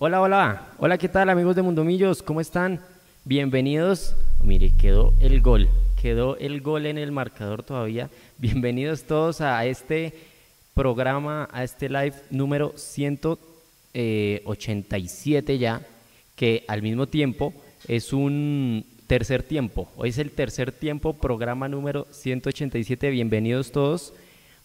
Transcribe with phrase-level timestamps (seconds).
[0.00, 2.22] Hola, hola, hola, ¿qué tal amigos de Mundomillos?
[2.22, 2.80] ¿Cómo están?
[3.24, 4.14] Bienvenidos.
[4.44, 5.68] Mire, quedó el gol,
[6.00, 8.08] quedó el gol en el marcador todavía.
[8.38, 10.14] Bienvenidos todos a este
[10.72, 15.84] programa, a este live número 187 ya,
[16.36, 17.52] que al mismo tiempo
[17.88, 19.90] es un tercer tiempo.
[19.96, 23.10] Hoy es el tercer tiempo, programa número 187.
[23.10, 24.14] Bienvenidos todos.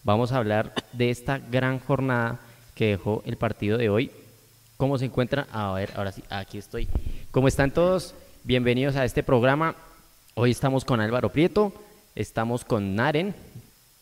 [0.04, 2.40] Vamos a hablar de esta gran jornada
[2.76, 4.12] que dejó el partido de hoy
[4.78, 5.48] ¿Cómo se encuentra?
[5.52, 6.88] A ver, ahora sí, aquí estoy.
[7.32, 8.16] ¿Cómo están todos?
[8.44, 9.76] Bienvenidos a este programa.
[10.34, 11.72] Hoy estamos con Álvaro Prieto,
[12.16, 13.36] estamos con Naren,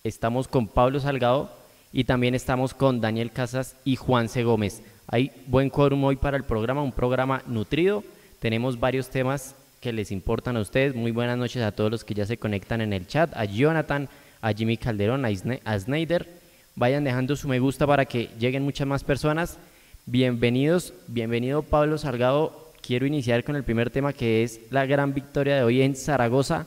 [0.06, 1.52] estamos con Pablo Salgado
[1.92, 4.44] y también estamos con Daniel Casas y Juan C.
[4.44, 4.82] Gómez.
[5.08, 8.04] Hay buen quórum hoy para el programa, un programa nutrido.
[8.40, 10.96] Tenemos varios temas que les importan a ustedes.
[10.96, 14.08] Muy buenas noches a todos los que ya se conectan en el chat, a Jonathan,
[14.40, 16.30] a Jimmy Calderón, a Snyder.
[16.76, 19.60] Vayan dejando su me gusta para que lleguen muchas más personas.
[20.08, 22.72] Bienvenidos, bienvenido Pablo Salgado.
[22.82, 26.66] Quiero iniciar con el primer tema que es la gran victoria de hoy en Zaragoza.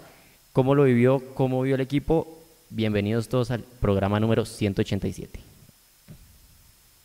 [0.53, 1.21] ¿Cómo lo vivió?
[1.35, 2.39] ¿Cómo vio el equipo?
[2.71, 5.41] Bienvenidos todos al programa número 187.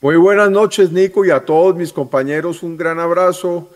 [0.01, 3.71] Muy buenas noches, Nico, y a todos mis compañeros, un gran abrazo.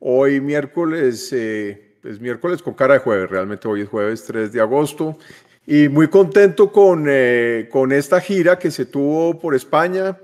[0.00, 4.62] Hoy miércoles, eh, es miércoles con cara de jueves, realmente hoy es jueves 3 de
[4.62, 5.18] agosto,
[5.66, 10.16] y muy contento con, eh, con esta gira que se tuvo por España.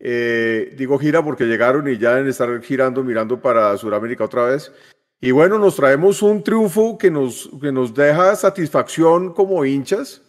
[0.00, 4.72] Eh, digo gira porque llegaron y ya deben estar girando, mirando para Sudamérica otra vez.
[5.20, 10.22] Y bueno, nos traemos un triunfo que nos, que nos deja satisfacción como hinchas.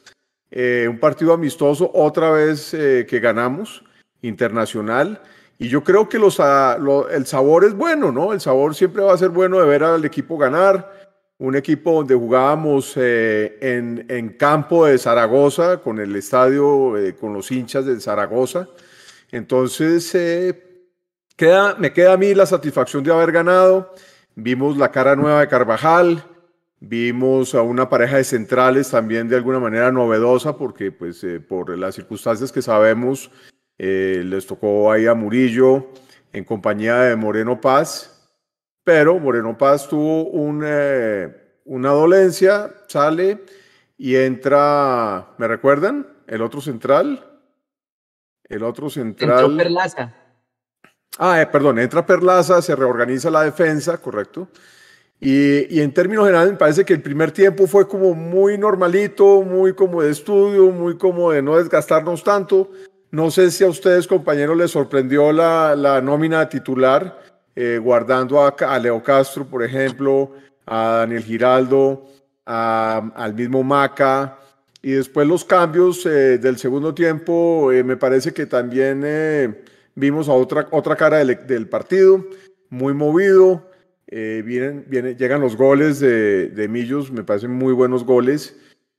[0.51, 3.83] Eh, un partido amistoso, otra vez eh, que ganamos,
[4.21, 5.21] internacional.
[5.59, 6.79] Y yo creo que los, ah,
[7.11, 8.33] el sabor es bueno, ¿no?
[8.33, 10.97] El sabor siempre va a ser bueno de ver al equipo ganar.
[11.37, 17.85] Un equipo donde jugábamos en, en, campo de Zaragoza, con el estadio, con los hinchas
[17.85, 18.67] de Zaragoza.
[19.31, 20.87] Entonces, eh,
[21.35, 23.93] queda, me queda a mí la satisfacción de haber ganado.
[24.35, 26.23] Vimos la cara nueva de Carvajal,
[26.79, 31.77] vimos a una pareja de centrales también de alguna manera novedosa, porque pues eh, por
[31.77, 33.31] las circunstancias que sabemos,
[33.77, 35.87] eh, les tocó ahí a Murillo
[36.33, 38.29] en compañía de Moreno Paz,
[38.83, 43.43] pero Moreno Paz tuvo una dolencia, sale
[43.97, 46.07] y entra, ¿me recuerdan?
[46.27, 47.28] El otro central,
[48.49, 49.45] el otro central.
[49.45, 50.13] Entró Perlaza.
[51.17, 54.47] Ah, eh, perdón, entra Perlaza, se reorganiza la defensa, correcto.
[55.19, 59.41] Y, y, en términos generales me parece que el primer tiempo fue como muy normalito,
[59.41, 62.71] muy como de estudio, muy como de no desgastarnos tanto.
[63.11, 67.19] No sé si a ustedes, compañeros, les sorprendió la, la nómina titular,
[67.55, 70.31] eh, guardando a, a, Leo Castro, por ejemplo,
[70.65, 72.05] a Daniel Giraldo,
[72.45, 74.37] a, al mismo Maca,
[74.81, 79.63] y después los cambios eh, del segundo tiempo, eh, me parece que también eh,
[79.95, 82.25] vimos a otra, otra cara del, partido,
[82.69, 83.69] muy movido.
[84.07, 88.55] vienen, vienen, llegan los goles de, de, Millos, me parecen muy buenos goles.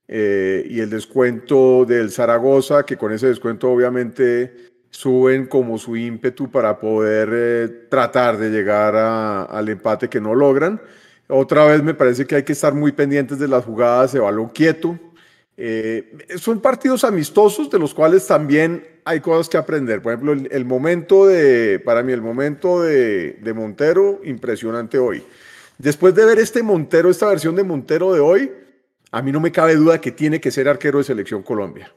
[0.08, 6.78] y el descuento del Zaragoza, que con ese descuento obviamente suben como su ímpetu para
[6.78, 10.80] poder tratar de llegar al empate que no logran.
[11.28, 14.48] Otra vez me parece que hay que estar muy pendientes de las jugadas de balón
[14.48, 14.98] quieto
[15.62, 20.00] eh, son partidos amistosos de los cuales también hay cosas que aprender.
[20.00, 25.22] Por ejemplo, el, momento de, para mí, el momento de, Montero, impresionante hoy.
[25.76, 28.50] Después de ver este Montero, esta versión de Montero de hoy,
[29.10, 31.92] a mí no me cabe duda que tiene que ser arquero de selección Colombia,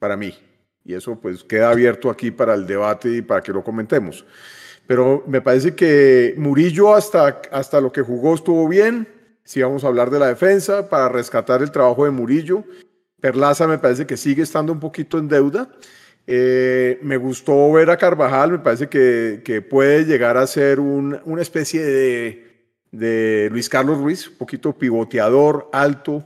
[0.00, 0.36] para mí.
[0.84, 4.26] Y eso pues queda abierto aquí para el debate y para que lo comentemos.
[4.88, 9.06] Pero me parece que Murillo hasta, hasta lo que jugó estuvo bien.
[9.44, 12.64] Si vamos a hablar de la defensa, para rescatar el trabajo de Murillo
[13.20, 15.68] Perlaza me parece que sigue estando un poquito en deuda.
[16.26, 21.20] Eh, me gustó ver a Carvajal, me parece que, que puede llegar a ser un,
[21.24, 26.24] una especie de, de, Luis Carlos Ruiz, un poquito pivoteador, alto,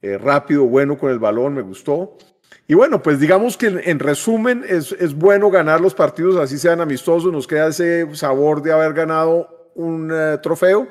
[0.00, 2.16] eh, rápido, bueno con el balón, me gustó.
[2.66, 6.80] Y bueno, pues digamos que en, resumen es, es, bueno ganar los partidos, así sean
[6.80, 10.88] amistosos, nos queda ese sabor de haber ganado un uh, trofeo,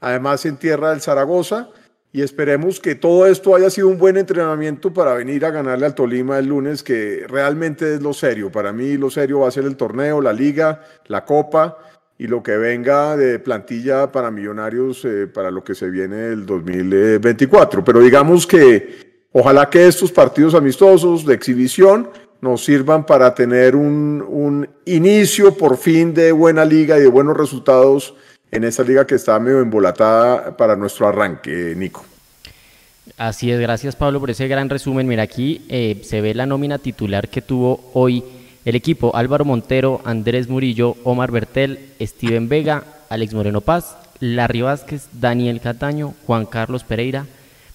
[0.00, 1.70] además en tierra del Zaragoza
[2.12, 5.94] y esperemos que todo esto haya sido un buen entrenamiento para venir a ganarle al
[5.94, 8.50] Tolima el lunes, que realmente es lo serio.
[8.50, 11.76] Para mí lo serio va a ser el torneo, la liga, la copa
[12.18, 16.46] y lo que venga de plantilla para millonarios eh, para lo que se viene el
[16.46, 17.84] 2024.
[17.84, 22.08] Pero digamos que ojalá que estos partidos amistosos de exhibición
[22.40, 27.36] nos sirvan para tener un, un inicio por fin de buena liga y de buenos
[27.36, 28.14] resultados
[28.56, 32.04] en esa liga que está medio embolatada para nuestro arranque, Nico.
[33.16, 35.06] Así es, gracias Pablo por ese gran resumen.
[35.06, 38.24] Mira, aquí eh, se ve la nómina titular que tuvo hoy
[38.64, 45.06] El equipo Álvaro Montero, Andrés Murillo, Omar Bertel, Steven Vega, Alex Moreno Paz, Larry Vázquez,
[45.12, 47.26] Daniel Cataño, Juan Carlos Pereira,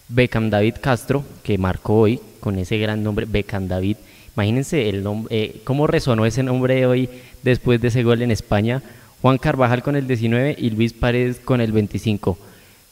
[0.09, 3.97] Beckham David Castro, que marcó hoy con ese gran nombre, Beckham David.
[4.35, 7.09] Imagínense el nombre, eh, cómo resonó ese nombre hoy
[7.41, 8.81] después de ese gol en España.
[9.21, 12.37] Juan Carvajal con el 19 y Luis Paredes con el 25.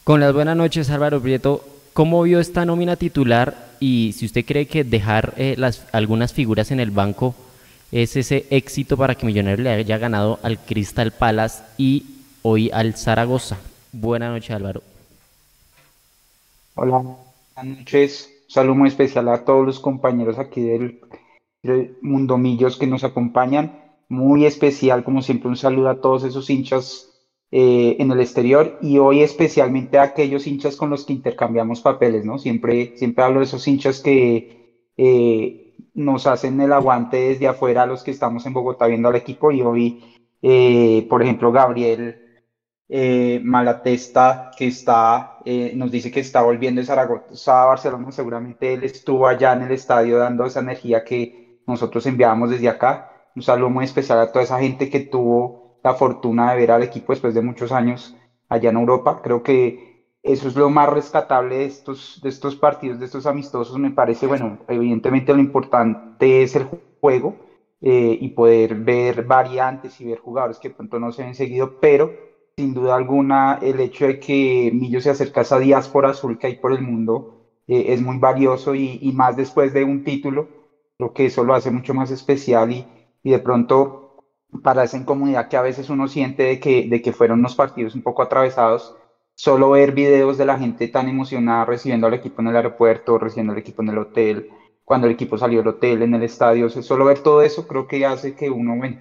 [0.03, 4.67] Con las buenas noches, Álvaro Prieto, ¿cómo vio esta nómina titular y si usted cree
[4.67, 7.33] que dejar eh, las, algunas figuras en el banco
[7.91, 12.05] es ese éxito para que Millonarios le haya ganado al Crystal Palace y
[12.43, 13.57] hoy al Zaragoza?
[13.91, 14.83] Buenas noches, Álvaro.
[16.75, 16.97] Hola,
[17.55, 18.29] buenas noches.
[18.47, 20.99] Un saludo muy especial a todos los compañeros aquí del,
[21.63, 26.49] del Mundo Millos que nos acompañan muy especial, como siempre, un saludo a todos esos
[26.49, 27.09] hinchas
[27.51, 32.25] eh, en el exterior y hoy especialmente a aquellos hinchas con los que intercambiamos papeles,
[32.25, 32.39] ¿no?
[32.39, 38.03] Siempre, siempre hablo de esos hinchas que eh, nos hacen el aguante desde afuera, los
[38.03, 40.03] que estamos en Bogotá viendo al equipo y hoy,
[40.41, 42.25] eh, por ejemplo, Gabriel
[43.43, 45.37] Malatesta, que está,
[45.75, 49.71] nos dice que está volviendo de Zaragoza a Barcelona, seguramente él estuvo allá en el
[49.71, 53.08] estadio dando esa energía que nosotros enviamos desde acá
[53.39, 56.83] un saludo muy especial a toda esa gente que tuvo la fortuna de ver al
[56.83, 58.13] equipo después de muchos años
[58.49, 59.21] allá en Europa.
[59.23, 63.79] Creo que eso es lo más rescatable de estos, de estos partidos, de estos amistosos.
[63.79, 66.65] Me parece, bueno, evidentemente lo importante es el
[66.99, 67.37] juego
[67.79, 72.11] eh, y poder ver variantes y ver jugadores que pronto no se ven seguido, pero
[72.57, 76.47] sin duda alguna el hecho de que Millo se acerca a esa diáspora azul que
[76.47, 80.49] hay por el mundo eh, es muy valioso y, y, más después de un título,
[80.97, 82.85] creo que eso lo hace mucho más especial y,
[83.23, 84.23] y de pronto
[84.63, 87.95] para esa incomodidad que a veces uno siente de que, de que fueron unos partidos
[87.95, 88.95] un poco atravesados,
[89.35, 93.53] solo ver videos de la gente tan emocionada recibiendo al equipo en el aeropuerto, recibiendo
[93.53, 94.49] al equipo en el hotel,
[94.83, 98.05] cuando el equipo salió del hotel, en el estadio, solo ver todo eso creo que
[98.05, 98.97] hace que uno, bueno,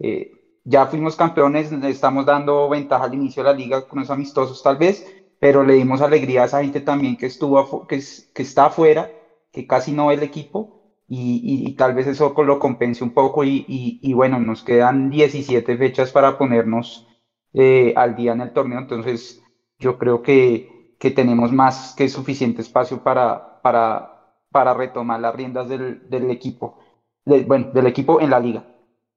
[0.00, 0.32] eh,
[0.64, 4.76] ya fuimos campeones, estamos dando ventaja al inicio de la liga con los amistosos tal
[4.76, 5.06] vez,
[5.38, 8.02] pero le dimos alegría a esa gente también que estuvo, que,
[8.34, 9.10] que está afuera,
[9.52, 10.79] que casi no ve el equipo
[11.12, 16.38] y, tal vez eso lo compense un poco y, bueno, nos quedan 17 fechas para
[16.38, 17.08] ponernos
[17.52, 19.42] eh, al día en el torneo, entonces
[19.80, 25.68] yo creo que, que tenemos más que suficiente espacio para, para, para retomar las riendas
[25.68, 26.78] del, del equipo,
[27.24, 28.64] bueno, del equipo en la liga.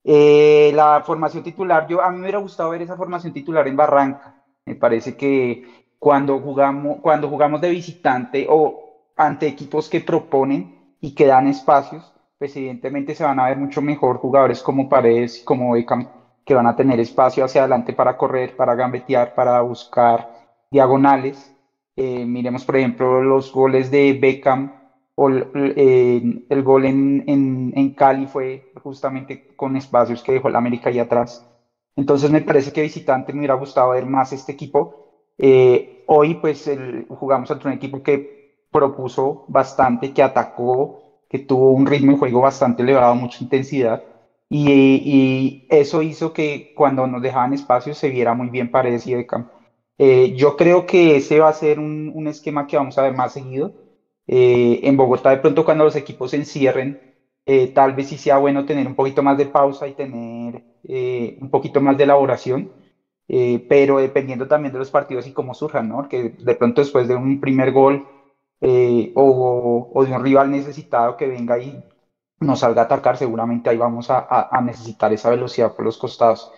[0.03, 3.77] Eh, la formación titular, yo a mí me hubiera gustado ver esa formación titular en
[3.77, 10.82] Barranca, me parece que cuando jugamos, cuando jugamos de visitante o ante equipos que proponen,
[11.03, 15.43] y que dan espacios, pues evidentemente se van a ver mucho mejor jugadores como Paredes
[15.43, 16.07] como Beckham,
[16.45, 20.29] que van a tener espacio hacia adelante para correr, para gambetear, para buscar
[20.71, 21.53] diagonales.
[21.97, 24.71] Eh, miremos, por ejemplo, los goles de Beckham
[25.15, 30.89] o el gol en, en, en, Cali fue justamente con espacios que dejó el América
[30.89, 31.45] ahí atrás.
[31.97, 35.25] Entonces me parece que visitante me hubiera gustado ver más este equipo.
[35.37, 36.71] Eh, hoy pues
[37.09, 38.42] jugamos ante un equipo que
[38.73, 44.03] propuso bastante, que atacó, que tuvo un ritmo de juego bastante elevado, mucha intensidad.
[44.49, 49.49] Y, eso hizo que cuando nos dejaban espacio se viera muy bien Paredes y Beckham.
[49.97, 53.33] Eh, yo creo que ese va a ser un, esquema que vamos a ver más
[53.33, 53.73] seguido.
[54.27, 57.15] Eh, en Bogotá, de pronto, cuando los equipos se encierren,
[57.45, 60.63] eh, tal vez sí sea bueno tener un poquito más de pausa y tener
[61.41, 62.71] un poquito más de elaboración.
[63.69, 66.07] pero dependiendo también de los partidos y cómo surjan, ¿no?
[66.07, 68.05] Que de pronto después de un primer gol
[68.65, 71.83] eh, o, de un rival necesitado que venga y
[72.39, 76.49] nos salga a atacar, seguramente ahí vamos a, necesitar esa velocidad por los costados.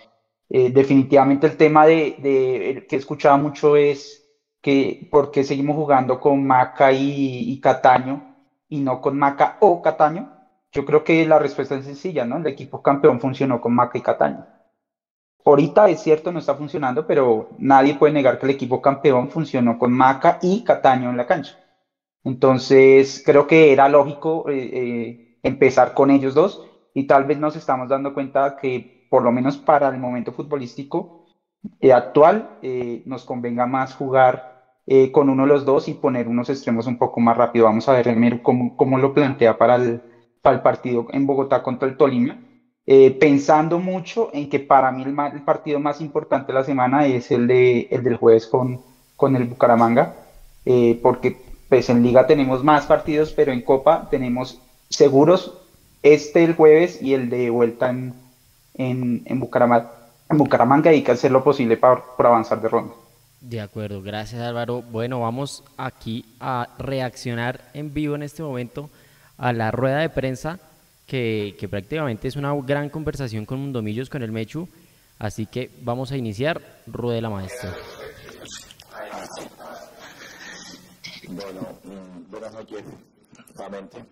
[0.47, 4.24] Eh, definitivamente el tema de, que he escuchado mucho es
[4.62, 8.35] que por qué seguimos jugando con Maca y, Cataño
[8.69, 10.31] y no con Maca o Cataño.
[10.71, 12.38] Yo creo que la respuesta es sencilla, ¿no?
[12.38, 14.45] El equipo campeón funcionó con Maca y Cataño.
[15.43, 19.79] Ahorita es cierto, no está funcionando, pero nadie puede negar que el equipo campeón funcionó
[19.79, 21.64] con Maca y Cataño en la cancha.
[22.25, 27.55] Entonces, creo que era lógico eh, eh, empezar con ellos dos y tal vez nos
[27.55, 31.27] estamos dando cuenta que por lo menos para el momento futbolístico
[31.79, 32.58] eh, actual
[33.05, 34.55] nos convenga más jugar
[35.12, 37.65] con uno de los dos y poner unos extremos un poco más rápido.
[37.65, 40.01] Vamos a ver cómo, cómo lo plantea para el,
[40.41, 42.39] para el partido en Bogotá contra el Tolima.
[43.20, 47.29] pensando mucho en que para mí el, el, partido más importante de la semana es
[47.32, 48.82] el, de, el del jueves con,
[49.15, 50.15] con el Bucaramanga,
[51.01, 55.53] porque pues en liga tenemos más partidos, pero en copa tenemos seguros
[56.03, 58.13] este el jueves y el de vuelta en,
[58.75, 59.91] en, Bucaramanga.
[60.29, 62.93] En Bucaramanga hay que hacer lo posible para, avanzar de ronda.
[63.41, 64.84] De acuerdo, gracias Álvaro.
[64.84, 68.89] Bueno, vamos aquí a reaccionar en vivo en este momento
[69.38, 70.60] a la rueda de prensa
[71.07, 74.67] que, que prácticamente es una gran conversación con Mundomillos, con el Mechu.
[75.17, 76.62] Así que vamos a iniciar.
[76.88, 77.74] Ruede la maestra.
[81.29, 82.84] Bueno, mm, buenas noches
[83.55, 84.05] nuevamente.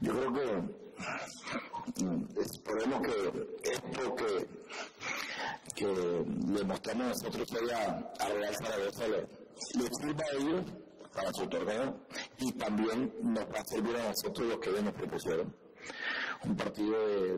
[0.00, 4.48] Yo creo que mm, esperemos que esto que,
[5.74, 10.64] que le mostramos nosotros hoy a, a Real Zaragoza le, le sirva a ellos
[11.14, 11.96] para su torneo
[12.38, 15.56] y también nos va a servir a nosotros lo que ellos nos propusieron.
[16.44, 17.28] Un partido de,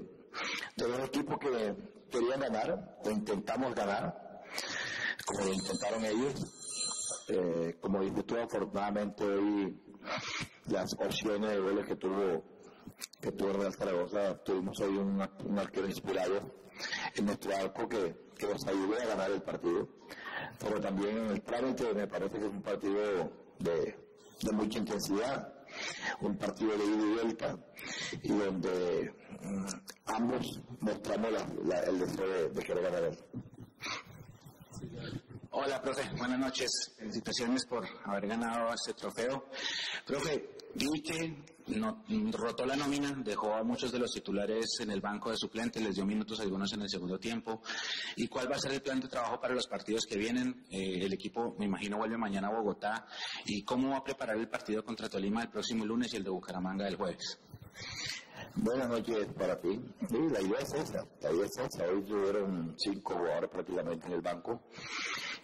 [0.77, 1.75] de dos equipos que
[2.11, 4.43] querían ganar, o intentamos ganar,
[5.27, 6.60] como lo intentaron ellos.
[7.33, 9.81] Eh, como tú, afortunadamente hoy
[10.67, 12.43] las opciones de goles que tuvo
[13.21, 16.41] que tuvo Real Zaragoza, tuvimos hoy un, arquero inspirado
[17.15, 19.89] en nuestro arco que, que nos ayudó a ganar el partido.
[20.59, 23.97] Pero también en el trámite me parece que es un partido de,
[24.43, 25.55] de mucha intensidad,
[26.21, 27.59] un partido de ida y vuelta,
[28.23, 29.67] y donde mm,
[30.07, 31.31] ambos mostramos
[31.65, 33.13] la, el deseo de, de querer ganar.
[35.53, 36.71] Hola, profe, buenas noches.
[36.97, 39.47] Felicitaciones por haber ganado este trofeo.
[40.07, 45.01] Profe, vi que no, rotó la nómina, dejó a muchos de los titulares en el
[45.01, 47.63] banco de suplentes, les dio minutos a algunos en el segundo tiempo.
[48.15, 50.67] ¿Y cuál va a ser el plan de trabajo para los partidos que vienen?
[50.71, 53.09] Eh, el equipo, me imagino, vuelve mañana a Bogotá.
[53.47, 56.31] ¿Y cómo va a preparar el partido contra Tolima el próximo lunes y el de
[56.31, 57.41] Bucaramanga el jueves?
[58.55, 59.81] Buenas noches para ti.
[60.09, 61.05] Sí, la idea es esa.
[61.23, 61.87] La idea es esa.
[61.87, 64.63] Hoy tuvieron cinco jugadores prácticamente en el banco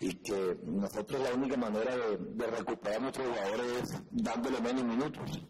[0.00, 5.42] y que nosotros la única manera de, recuperar a nuestros jugadores es dándole menos minutos.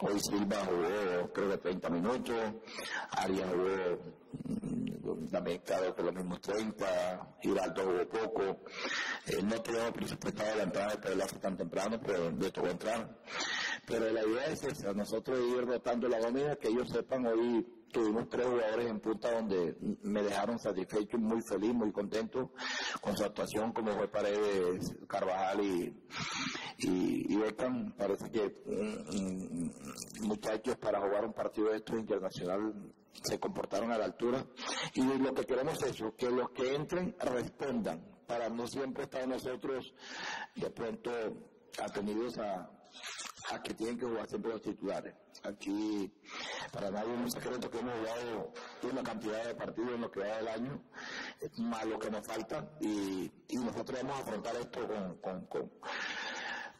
[0.00, 2.36] Hoy Silva jugó creo que 30 minutos,
[3.10, 3.98] Arias jugó
[4.44, 8.42] mm, también claro que los mismos 30, Giraldo jugó poco,
[9.26, 13.18] eh, no teníamos presupuestado la entrada de Pedelazo tan temprano, pero le tocó entrar.
[13.86, 18.28] Pero la idea es esa, nosotros ir rotando la nómina, que ellos sepan hoy tuvimos
[18.28, 22.52] tres jugadores en punta donde me dejaron satisfecho, muy feliz, muy contento
[23.00, 26.02] con su actuación, como fue Paredes, Carvajal y,
[26.78, 27.38] y, y.
[27.96, 32.72] Parece que mm, muchachos para jugar un partido de estos internacional
[33.22, 34.44] se comportaron a la altura.
[34.94, 39.28] Y lo que queremos es eso, que los que entren respondan, para no siempre estar
[39.28, 39.94] nosotros
[40.56, 41.10] de pronto
[41.78, 42.70] atendidos a,
[43.60, 45.14] que tienen que jugar siempre los titulares.
[45.42, 46.12] Aquí,
[46.72, 48.52] para nadie es un secreto que hemos jugado
[48.90, 50.82] una cantidad de partidos en lo que va del año,
[51.58, 55.68] más lo que nos falta, y, y nosotros vamos a afrontar esto con, con, con,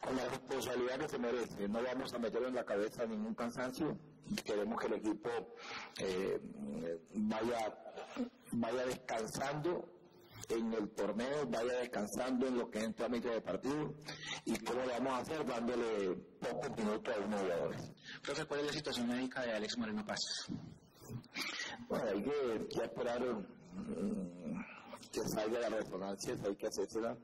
[0.01, 1.67] con, la responsabilidad que se merece.
[1.67, 3.97] No vamos a meter en la cabeza ningún cansancio,
[4.45, 5.29] queremos que el equipo
[5.99, 6.39] eh,
[7.15, 7.77] vaya,
[8.51, 9.92] vaya descansando
[10.49, 13.93] en el torneo vaya descansando en lo que es el trámite de partido
[14.45, 17.91] y cómo lo vamos a hacer dándole pocos minutos a unos jugadores.
[18.21, 20.19] Profe, ¿cuál es la situación médica de Alex Moreno Paz?
[21.87, 24.63] Bueno, hay que, que esperar um,
[25.11, 27.15] que salga la resonancia, hay que hacérsela.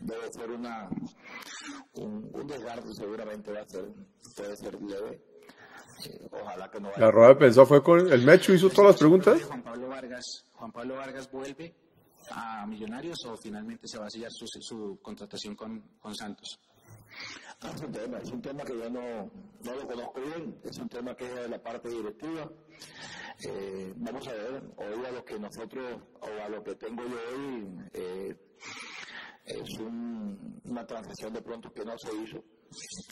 [0.00, 0.88] Debe ser una,
[1.94, 3.86] un, un desgarro, seguramente va a ser,
[4.36, 5.22] puede ser leve.
[6.06, 7.00] Eh, ojalá que no vaya.
[7.00, 9.42] La rueda de prensa fue con el Mecho, hizo todas las preguntas.
[9.44, 11.74] Juan Pablo Vargas, Juan Pablo Vargas vuelve
[12.30, 15.82] a Millonarios o finalmente se va a sellar su, su contratación con,
[16.14, 16.58] Santos?
[17.60, 19.30] Ah, es un tema, es un tema que yo no,
[19.64, 22.50] no lo conozco bien, es un tema que es de la parte directiva.
[23.42, 27.18] Eh, vamos a ver, hoy a lo que nosotros, o a lo que tengo yo
[27.34, 28.36] hoy, eh,
[29.50, 32.42] es un, una transacción de pronto que no se hizo,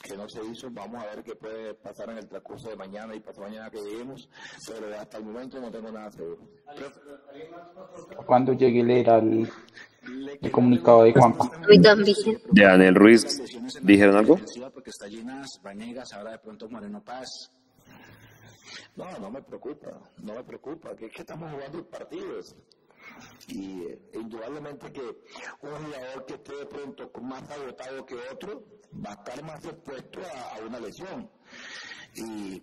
[0.03, 3.15] que no se hizo, vamos a ver qué puede pasar en el transcurso de mañana
[3.15, 4.29] y pasado mañana que lleguemos,
[4.67, 6.47] pero hasta el momento no tengo nada seguro.
[8.25, 9.49] Cuando llegue leer al
[10.41, 11.51] el comunicado de Juanpa.
[12.51, 13.25] De Daniel Ruiz,
[13.81, 14.39] ¿dijeron algo?
[14.73, 17.51] Porque está llenas Vanegas, ahora de pronto Moreno Paz.
[18.95, 19.89] No, no me preocupa,
[20.23, 22.55] no me preocupa, que es que estamos jugando partidos.
[23.47, 28.63] Y eh, indudablemente que un jugador que esté de pronto más agotado que otro
[29.05, 31.29] va a estar más expuesto a, a una lesión.
[32.15, 32.61] Y,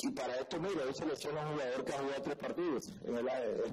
[0.00, 2.88] y para esto, mira, hoy selecciona un jugador que ha jugado tres partidos.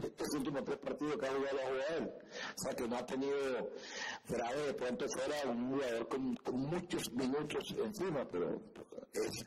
[0.03, 2.11] Estos últimos tres partidos que ha jugado, ha jugado él.
[2.55, 3.69] O sea, que no ha tenido
[4.27, 8.59] grave de pronto fuera un jugador con, con muchos minutos encima, pero
[9.13, 9.45] es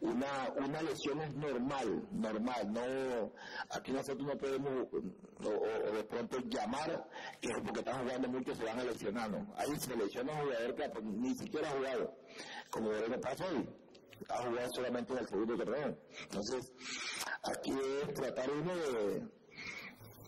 [0.00, 2.72] una, una lesión es normal, normal.
[2.72, 3.32] No,
[3.70, 7.08] aquí nosotros no podemos, o, de pronto llamar
[7.40, 9.54] que porque están jugando mucho se van a lesionar, ¿no?
[9.56, 12.16] Ahí se un jugador que ni siquiera ha jugado,
[12.70, 13.68] como le pasó hoy
[14.28, 15.98] ha jugado solamente en el segundo torneo.
[16.22, 16.72] Entonces,
[17.42, 19.28] aquí es tratar uno de,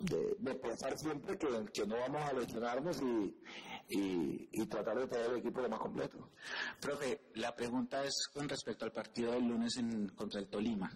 [0.00, 3.36] de, de pensar siempre que, que, no vamos a lesionarnos y,
[3.88, 6.30] y, y tratar de tener el equipo lo más completo.
[6.80, 10.90] Profe, la pregunta es con respecto al partido del lunes en, contra el Tolima.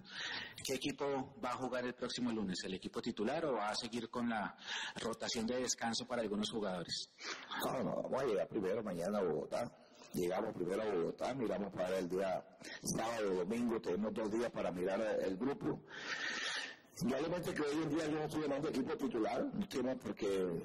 [0.64, 2.58] ¿Qué equipo va a jugar el próximo lunes?
[2.64, 4.56] ¿El equipo titular o va a seguir con la
[4.96, 7.10] rotación de descanso para algunos jugadores?
[7.64, 9.85] No, no, vamos a llegar primero mañana a Bogotá.
[10.16, 12.42] Llegamos primero a Bogotá, miramos para el día
[12.82, 15.78] sábado, domingo, tenemos dos días para mirar el grupo.
[17.02, 20.62] Indudablemente que hoy en día yo no estoy llamando equipo titular, tema porque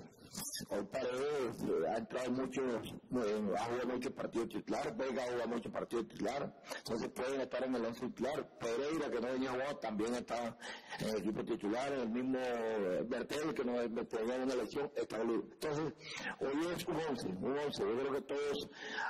[0.70, 5.48] hoy Paredes eh, ha entrado mucho, eh, ha jugado mucho partido titular, Vega ha jugado
[5.50, 8.50] mucho partido titular, entonces pueden estar en el once titular.
[8.60, 10.58] Pereira, que no venía jugado, también está
[11.00, 15.18] en el equipo titular, el mismo eh, Bertel, que no tenía una elección, está.
[15.22, 15.94] Entonces,
[16.40, 17.84] hoy es un once, un once.
[17.84, 18.70] Yo creo que todos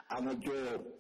[0.10, 0.52] han hecho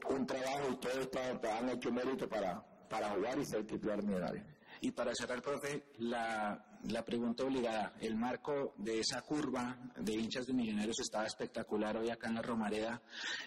[0.09, 1.09] un trabajo y todos
[1.51, 4.43] han hecho mérito para, para jugar y ser titular millonario.
[4.81, 10.45] Y para cerrar, profe, la, la pregunta obligada, el marco de esa curva de hinchas
[10.45, 13.01] de Millonarios estaba espectacular hoy acá en la Romareda.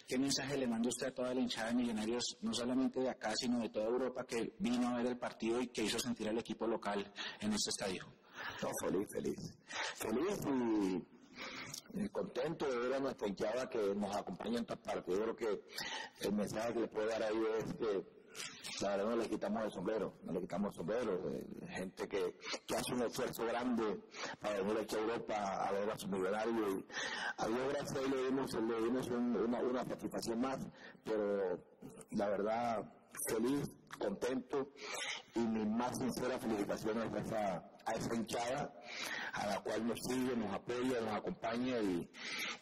[0.06, 3.32] ¿Qué mensaje le manda usted a toda la hinchada de Millonarios, no solamente de acá,
[3.34, 6.38] sino de toda Europa, que vino a ver el partido y que hizo sentir al
[6.38, 8.04] equipo local en este estadio?
[8.62, 9.58] No, feliz, feliz.
[9.96, 10.40] Feliz
[11.96, 15.14] y contento de ver a nuestra hinchada que nos acompaña en todas partes.
[15.14, 18.23] Yo creo que el mensaje que le puedo dar ahí es que
[18.80, 21.30] la verdad no le quitamos el sombrero, no le quitamos el sombrero.
[21.32, 22.36] Eh, gente que,
[22.66, 24.00] que, hace un esfuerzo grande
[24.40, 26.78] para venir aquí a Europa a ver a su millonario.
[26.78, 26.86] Y
[27.38, 30.58] a Dios gracias le dimos, le dimos una, una satisfacción más,
[31.04, 31.58] pero
[32.10, 32.92] la verdad
[33.28, 34.70] feliz, contento
[35.34, 38.74] y mi más sincera felicitaciones a esa, a esa hinchada
[39.34, 42.10] a la cual nos sigue, nos apoya, nos acompaña y,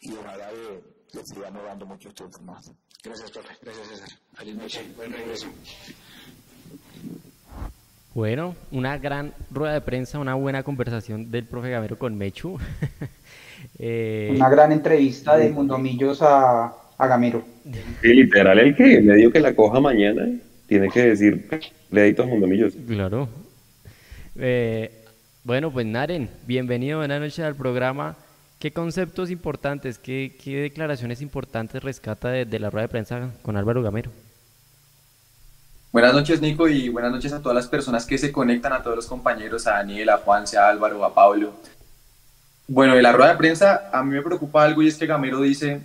[0.01, 2.73] y ojalá le sigamos dando muchos tiempos más.
[3.05, 3.55] Gracias, profe.
[3.65, 4.09] Gracias, César.
[4.35, 4.81] Feliz noche.
[4.97, 5.49] Buen regreso.
[8.15, 12.61] Bueno, una gran rueda de prensa, una buena conversación del profe Gamero con Mechu.
[13.81, 17.43] eh, una gran entrevista de Mundomillos a, a Gamero.
[18.03, 20.29] Sí, literal, el que le digo que la coja mañana
[20.69, 22.75] tiene que decir a Mundomillos.
[22.87, 23.29] Claro.
[24.37, 25.05] Eh,
[25.43, 28.17] bueno, pues Naren, bienvenido, buenas noches al programa.
[28.63, 34.13] ¿Qué conceptos importantes, qué, declaraciones importantes rescata de, la rueda de prensa con Álvaro Gamero?
[35.91, 38.95] Buenas noches, Nico, y buenas noches a todas las personas que se conectan, a todos
[38.95, 41.55] los compañeros, a Daniel, a Juan, a Álvaro, a Pablo.
[42.69, 45.41] Bueno, de la rueda de prensa, a mí me preocupa algo y es que Gamero
[45.41, 45.83] dice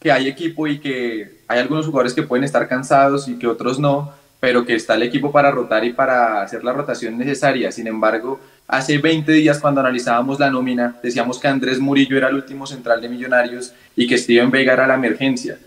[0.00, 3.78] que hay equipo y que hay algunos jugadores que pueden estar cansados y que otros
[3.78, 7.72] no, pero que está el equipo para rotar y para hacer la rotación necesaria.
[7.72, 12.36] Sin embargo, hace 20 días cuando analizábamos la nómina, decíamos que Andrés Murillo era el
[12.36, 15.58] último central de Millonarios y que Steven Vega era la emergencia.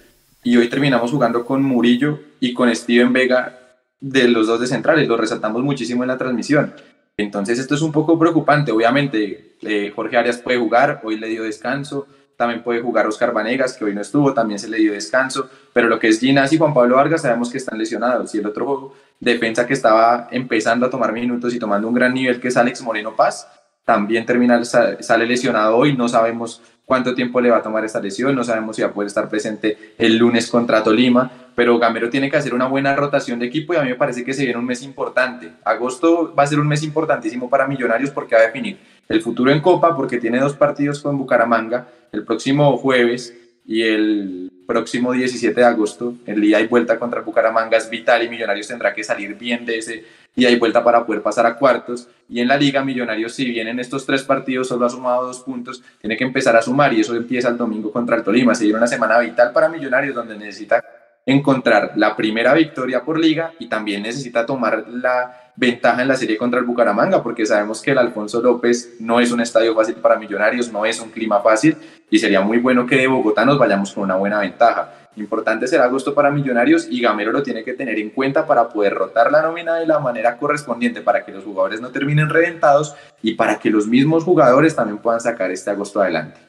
[0.43, 3.57] Y hoy terminamos jugando con Murillo y con Steven Vega
[3.99, 6.73] de los dos de centrales, lo resaltamos muchísimo en la transmisión.
[7.17, 8.71] Entonces esto es un poco preocupante.
[8.71, 12.07] Obviamente eh, Jorge Arias puede jugar, hoy le dio descanso,
[12.41, 15.87] también puede jugar Oscar Vanegas, que hoy no estuvo, también se le dio descanso, pero
[15.87, 18.65] lo que es Ginás y Juan Pablo Vargas sabemos que están lesionados y el otro
[18.65, 22.57] juego, defensa que estaba empezando a tomar minutos y tomando un gran nivel, que es
[22.57, 23.47] Alex Moreno Paz,
[23.85, 28.35] también termina, sale lesionado hoy, no sabemos cuánto tiempo le va a tomar esta lesión,
[28.35, 32.31] no sabemos si va a poder estar presente el lunes contra Tolima, pero Gamero tiene
[32.31, 34.57] que hacer una buena rotación de equipo y a mí me parece que se viene
[34.57, 35.51] un mes importante.
[35.63, 38.79] Agosto va a ser un mes importantísimo para Millonarios porque va a definir
[39.11, 44.51] el futuro en Copa porque tiene dos partidos con Bucaramanga el próximo jueves y el
[44.65, 48.93] próximo 17 de agosto, el día y vuelta contra Bucaramanga es vital y Millonarios tendrá
[48.93, 52.07] que salir bien de ese día y vuelta para poder pasar a cuartos.
[52.29, 55.41] Y en la liga Millonarios, si bien en estos tres partidos solo ha sumado dos
[55.41, 58.55] puntos, tiene que empezar a sumar y eso empieza el domingo contra el Tolima.
[58.55, 60.83] Se una semana vital para Millonarios donde necesita
[61.25, 66.37] encontrar la primera victoria por liga y también necesita tomar la ventaja en la serie
[66.37, 70.17] contra el Bucaramanga, porque sabemos que el Alfonso López no es un estadio fácil para
[70.17, 71.77] Millonarios, no es un clima fácil
[72.09, 74.93] y sería muy bueno que de Bogotá nos vayamos con una buena ventaja.
[75.17, 78.93] Importante será agosto para Millonarios y Gamero lo tiene que tener en cuenta para poder
[78.93, 83.33] rotar la nómina de la manera correspondiente para que los jugadores no terminen reventados y
[83.33, 86.39] para que los mismos jugadores también puedan sacar este agosto adelante.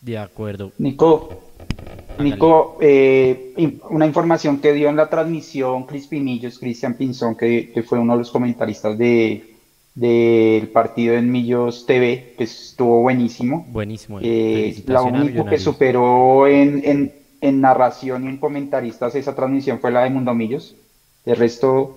[0.00, 0.70] De acuerdo.
[0.78, 1.45] Nico,
[2.18, 3.54] Nico, eh,
[3.90, 8.30] una información que dio en la transmisión Crispinillos, Cristian Pinzón, que, fue uno de los
[8.30, 9.52] comentaristas de
[9.94, 13.66] del partido en Millos TV, que estuvo buenísimo.
[13.70, 14.18] Buenísimo.
[14.20, 20.10] Eh, la única que superó en, narración y en comentaristas esa transmisión fue la de
[20.10, 20.74] Mundo Millos.
[21.24, 21.96] El resto,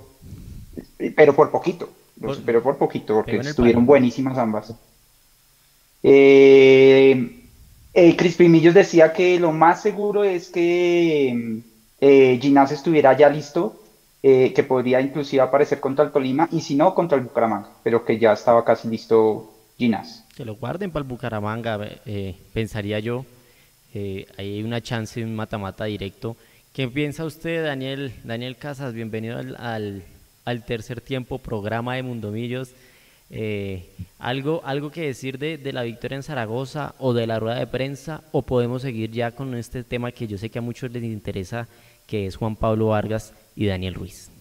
[1.15, 1.89] pero por poquito,
[2.21, 4.73] lo superó por poquito, porque estuvieron buenísimas ambas.
[6.01, 7.38] Eh,
[7.93, 11.61] eh, Crispin decía que lo más seguro es que
[12.01, 13.81] eh, Ginás estuviera ya listo,
[14.21, 18.03] eh, que podría inclusive aparecer contra el Tolima y si no contra el Bucaramanga, pero
[18.03, 20.25] que ya estaba casi listo Ginás.
[20.35, 23.25] Que lo guarden para el Bucaramanga, eh, pensaría yo.
[23.93, 26.35] eh, hay una chance, un mata-mata directo.
[26.73, 28.93] ¿Qué piensa usted, Daniel, Daniel Casas?
[28.93, 30.03] Bienvenido al,
[30.45, 32.71] al, tercer tiempo, programa de Mundomillos.
[33.31, 37.59] Eh, ¿algo, ¿Algo que decir de, de, la victoria en Zaragoza o de la rueda
[37.59, 38.23] de prensa?
[38.31, 41.67] ¿O podemos seguir ya con este tema que yo sé que a muchos les interesa,
[42.07, 44.31] que es Juan Pablo Vargas y Daniel Ruiz?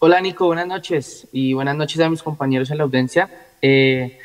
[0.00, 3.30] Hola Nico, buenas noches y buenas noches a mis compañeros en la audiencia.
[3.62, 4.18] Eh,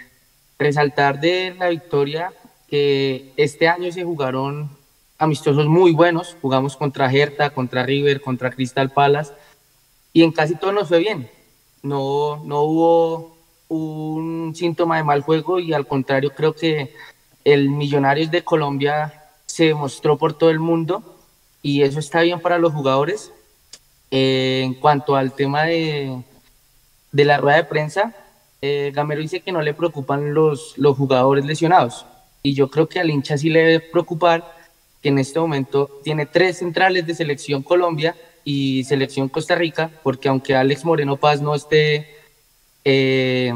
[0.58, 2.34] resaltar de la victoria
[2.67, 4.71] que este año se jugaron
[5.19, 9.34] amistosos muy buenos, jugamos contra Hertha, contra River, contra Crystal Palace
[10.13, 11.30] y en casi todo nos fue bien.
[11.88, 13.38] No, no hubo
[13.69, 16.93] un síntoma de mal juego y al contrario creo que
[17.45, 21.15] el Millonarios de Colombia se mostró por todo el mundo
[21.62, 23.32] y eso está bien para los jugadores
[24.12, 26.23] eh, en cuanto al tema de,
[27.12, 28.15] la rueda de prensa,
[28.62, 32.06] eh, Gamero dice que no le preocupan los, los jugadores lesionados.
[32.43, 34.56] Y yo creo que al hincha sí le debe preocupar
[35.02, 38.15] que en este momento tiene tres centrales de selección Colombia
[38.50, 42.16] y selección Costa Rica, porque aunque Alex Moreno Paz no esté
[42.86, 43.54] eh,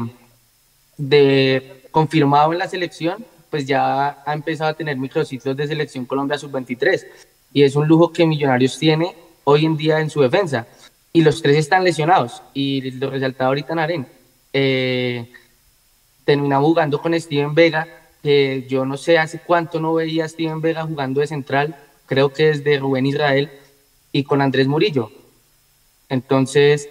[0.98, 6.36] de, confirmado en la selección, pues ya ha empezado a tener microciclos de selección Colombia
[6.36, 7.06] sub-23.
[7.54, 10.66] Y es un lujo que Millonarios tiene hoy en día en su defensa.
[11.10, 12.42] Y los tres están lesionados.
[12.52, 14.06] Y lo resaltaba ahorita Naren.
[14.52, 15.26] Eh,
[16.26, 17.88] terminamos jugando con Steven Vega,
[18.22, 22.30] que yo no sé hace cuánto no veía a Steven Vega jugando de central, creo
[22.30, 23.50] que desde Rubén Israel,
[24.12, 25.10] y con Andrés Murillo.
[26.08, 26.88] Entonces,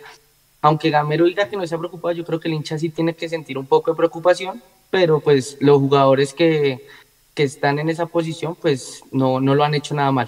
[0.61, 3.13] aunque Gamero diga que no se ha preocupado, yo creo que el hincha sí tiene
[3.13, 6.87] que sentir un poco de preocupación, pero pues los jugadores que,
[7.33, 10.27] que están en esa posición, pues no, no lo han hecho nada mal.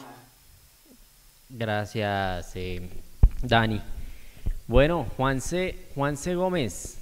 [1.49, 2.89] Gracias, eh,
[3.41, 3.81] Dani.
[4.67, 6.97] Bueno, Juanse, Juanse Gómez,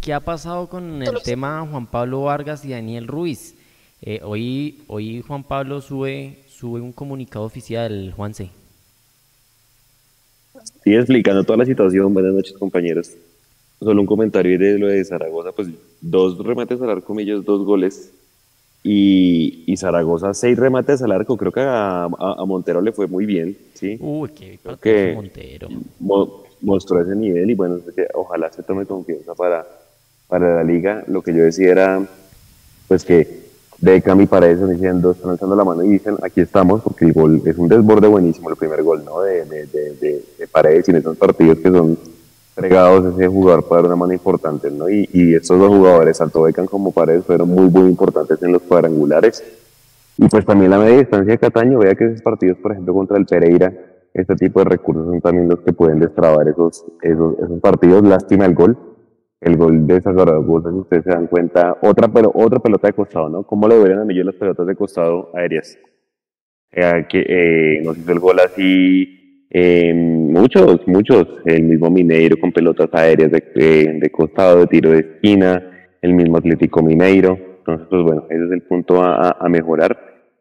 [0.00, 3.54] ¿qué ha pasado con el tema Juan Pablo Vargas y Daniel Ruiz?
[4.00, 8.50] Eh, hoy, hoy Juan Pablo sube, sube un comunicado oficial, Juanse.
[10.82, 12.12] Sí, explicando toda la situación.
[12.14, 13.10] Buenas noches, compañeros.
[13.80, 15.68] Solo un comentario de lo de Zaragoza, pues
[16.00, 18.12] dos remates al arco, ellos dos goles
[18.82, 21.36] y, y, Zaragoza, seis remates al arco.
[21.36, 23.56] Creo que a, a, Montero le fue muy bien.
[23.74, 23.96] ¿sí?
[24.00, 25.68] Uy, qué que Montero.
[26.60, 27.80] mostró ese nivel y bueno,
[28.14, 29.66] ojalá se tome confianza para,
[30.28, 31.02] para la liga.
[31.08, 32.06] Lo que yo decía era
[32.86, 33.44] pues que
[33.78, 37.42] Beckham y Paredes diciendo, están alzando la mano y dicen, aquí estamos, porque el gol
[37.44, 39.20] es un desborde buenísimo, el primer gol ¿no?
[39.20, 41.98] de, de, de, de Paredes y en esos partidos que son
[42.54, 44.88] fregados ese jugador para dar una mano importante, ¿no?
[44.88, 48.62] Y, y estos dos jugadores, tanto Beckham como Paredes, fueron muy, muy importantes en los
[48.62, 49.42] cuadrangulares.
[50.16, 53.18] Y pues también la media distancia de Cataño, vea que esos partidos, por ejemplo, contra
[53.18, 53.72] el Pereira,
[54.14, 58.04] este tipo de recursos son también los que pueden destrabar esos, esos, esos partidos.
[58.04, 58.78] Lástima el gol.
[59.44, 63.28] El gol de Zaragoza, si ustedes se dan cuenta, otra, pero, otra pelota de costado,
[63.28, 63.42] ¿no?
[63.42, 65.78] ¿Cómo le hubieran a mí las pelotas de costado aéreas?
[66.72, 72.52] Eh, que eh, nos hizo el gol así eh, muchos, muchos, el mismo Mineiro con
[72.52, 75.62] pelotas aéreas de, de, costado, de tiro de esquina,
[76.00, 77.38] el mismo Atlético Mineiro.
[77.58, 79.96] Entonces, pues bueno, ese es el punto a, a mejorar,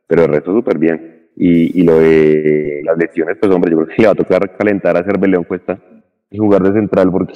[0.07, 1.27] pero el resto súper bien.
[1.35, 4.55] Y, y, lo de las lesiones, pues hombre, yo creo que le va a tocar
[4.57, 5.77] calentar a Cerveleón Cuesta
[6.31, 7.33] y jugar de central porque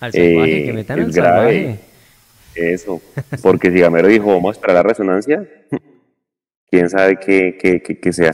[0.00, 1.78] al salvaje, que eh, metan es grave.
[2.54, 3.02] Eso,
[3.42, 5.46] porque si Gamero dijo, vamos a esperar la resonancia,
[6.70, 8.32] quién sabe qué, qué, qué, qué sea.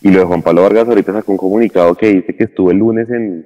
[0.00, 2.78] Y lo de Juan Pablo Vargas ahorita sacó un comunicado que dice que estuvo el
[2.78, 3.44] lunes en,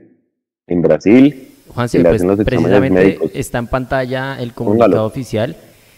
[0.67, 1.49] en Brasil.
[1.69, 5.57] Juan, sí, pues, precisamente está en pantalla el comunicado oficial.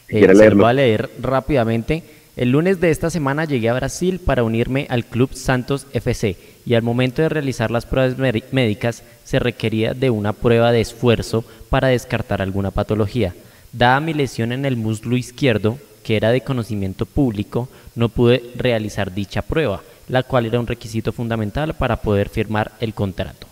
[0.09, 2.05] Eh, se lo voy a leer rápidamente.
[2.37, 6.75] El lunes de esta semana llegué a Brasil para unirme al Club Santos FC y
[6.75, 8.17] al momento de realizar las pruebas
[8.53, 13.35] médicas se requería de una prueba de esfuerzo para descartar alguna patología.
[13.73, 19.13] Dada mi lesión en el muslo izquierdo, que era de conocimiento público, no pude realizar
[19.13, 23.47] dicha prueba la cual era un requisito fundamental para poder firmar el contrato,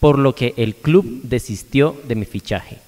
[0.00, 2.78] por lo que el club desistió de mi fichaje.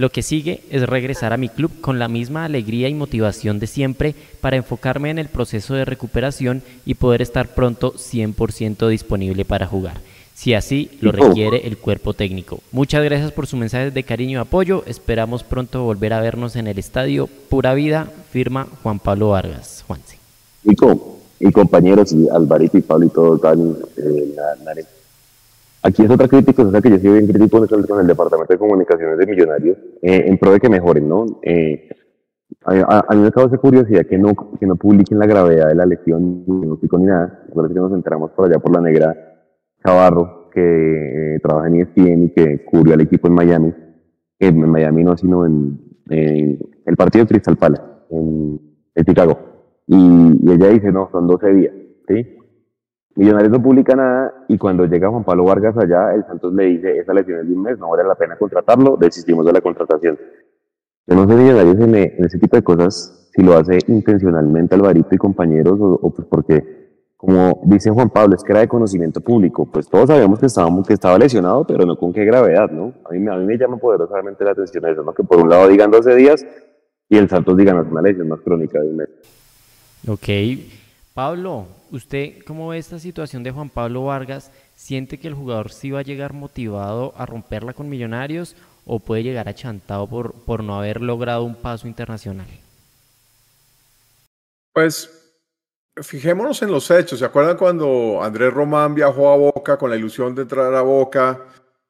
[0.00, 3.66] Lo que sigue es regresar a mi club con la misma alegría y motivación de
[3.66, 9.66] siempre para enfocarme en el proceso de recuperación y poder estar pronto 100% disponible para
[9.66, 10.00] jugar,
[10.32, 12.60] si así lo requiere el cuerpo técnico.
[12.72, 14.84] Muchas gracias por sus mensajes de cariño y apoyo.
[14.86, 18.10] Esperamos pronto volver a vernos en el estadio Pura Vida.
[18.30, 19.84] Firma Juan Pablo Vargas.
[19.86, 20.16] Juanse
[21.40, 24.34] y compañeros, y Alvarito y Pablo y todo, Dani, eh,
[25.82, 28.58] Aquí es otra crítica, o sea que yo soy bien crítico con el Departamento de
[28.58, 31.40] Comunicaciones de Millonarios, eh, en pro de que mejoren, ¿no?
[31.42, 31.88] Eh,
[32.66, 35.86] a, a, mí me causa curiosidad que no, que no publiquen la gravedad de la
[35.86, 37.44] lesión, no pico ni nada.
[37.46, 39.16] Recuerda que nos enteramos por allá por la negra
[39.82, 43.74] Chavarro, que eh, trabaja en ESPN y que cubrió al equipo en Miami.
[44.38, 48.60] En Miami no, sino en, en el partido de Crystal Palace, en,
[48.94, 49.50] en Chicago
[49.90, 51.74] y, ella dice, no, son 12 días,
[52.06, 52.36] ¿sí?
[53.16, 56.98] Millonarios no publica nada y cuando llega Juan Pablo Vargas allá, el Santos le dice,
[56.98, 60.18] esa lesión es de un mes, no vale la pena contratarlo, desistimos de la contratación.
[61.06, 65.14] Yo no sé Millonarios en, en ese tipo de cosas, si lo hace intencionalmente Alvarito
[65.14, 66.80] y compañeros o, o pues porque
[67.20, 70.86] como dice Juan Pablo, es que era de conocimiento público, pues todos sabíamos que, estábamos,
[70.86, 72.94] que estaba lesionado, pero no con qué gravedad, ¿no?
[73.04, 75.12] A mí, a mí me llama poderosamente la atención eso, ¿no?
[75.12, 76.46] Que por un lado digan 12 días
[77.10, 79.08] y el Santos digan es una lesión más crónica de un mes.
[80.08, 80.28] Ok.
[81.12, 84.50] Pablo, ¿usted cómo ve esta situación de Juan Pablo Vargas?
[84.74, 89.22] ¿Siente que el jugador sí va a llegar motivado a romperla con Millonarios o puede
[89.22, 92.48] llegar achantado por, por no haber logrado un paso internacional?
[94.72, 95.20] Pues
[96.02, 97.18] Fijémonos en los hechos.
[97.18, 101.40] ¿Se acuerdan cuando Andrés Román viajó a Boca con la ilusión de entrar a Boca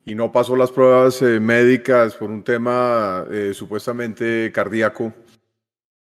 [0.05, 5.13] y no pasó las pruebas eh, médicas por un tema eh, supuestamente cardíaco?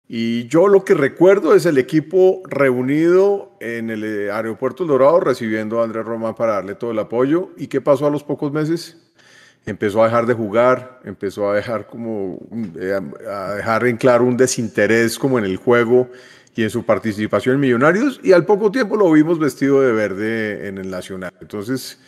[0.08, 5.80] Y yo lo que recuerdo es el equipo reunido en el eh, aeropuerto Dorado recibiendo
[5.80, 7.50] a Andrés Román para darle todo el apoyo.
[7.56, 8.96] ¿Y qué pasó a los pocos meses?
[9.64, 12.38] Empezó a dejar de jugar, empezó a dejar como
[13.28, 16.08] a dejar en claro un desinterés como en el juego
[16.54, 20.68] y en su participación en Millonarios y al poco tiempo lo vimos vestido de verde
[20.68, 21.32] en el Nacional.
[21.40, 21.98] Entonces,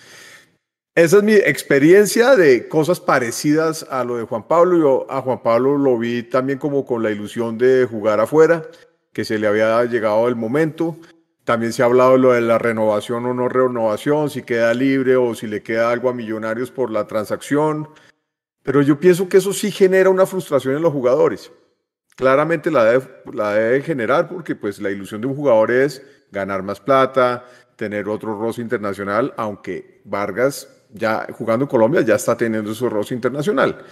[1.04, 4.76] esa es mi experiencia de cosas parecidas a lo de Juan Pablo.
[4.78, 8.64] Yo a Juan Pablo lo vi también como con la ilusión de jugar afuera,
[9.12, 10.96] que se le había llegado el momento.
[11.44, 15.14] También se ha hablado de lo de la renovación o no renovación, si queda libre
[15.14, 17.88] o si le queda algo a Millonarios por la transacción.
[18.64, 21.52] Pero yo pienso que eso sí genera una frustración en los jugadores
[22.18, 27.46] claramente la debe, generar porque pues la ilusión de un jugador es ganar más plata,
[27.76, 33.14] tener otro roce internacional, aunque Vargas ya jugando en Colombia ya está teniendo su roce
[33.14, 33.85] internacional.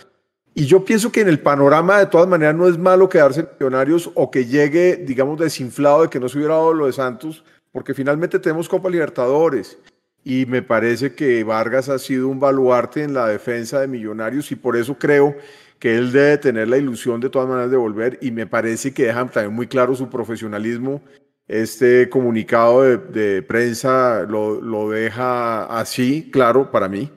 [0.54, 3.48] Y yo pienso que en el panorama de todas maneras no es malo quedarse en
[3.59, 7.44] millonarios o que llegue, digamos, desinflado de que no se hubiera dado lo de Santos,
[7.72, 9.78] porque finalmente tenemos Copa Libertadores.
[10.24, 14.56] Y me parece que Vargas ha sido un baluarte en la defensa de Millonarios y
[14.56, 15.37] por eso creo
[15.78, 19.04] que él debe tener la ilusión de todas maneras de volver y me parece que
[19.04, 21.02] deja también muy claro su profesionalismo.
[21.48, 27.11] Este comunicado de, prensa lo, lo, deja así, claro, para mí.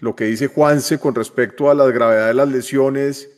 [0.00, 3.28] Lo que dice Juanse con respecto a la gravedad de las lesiones,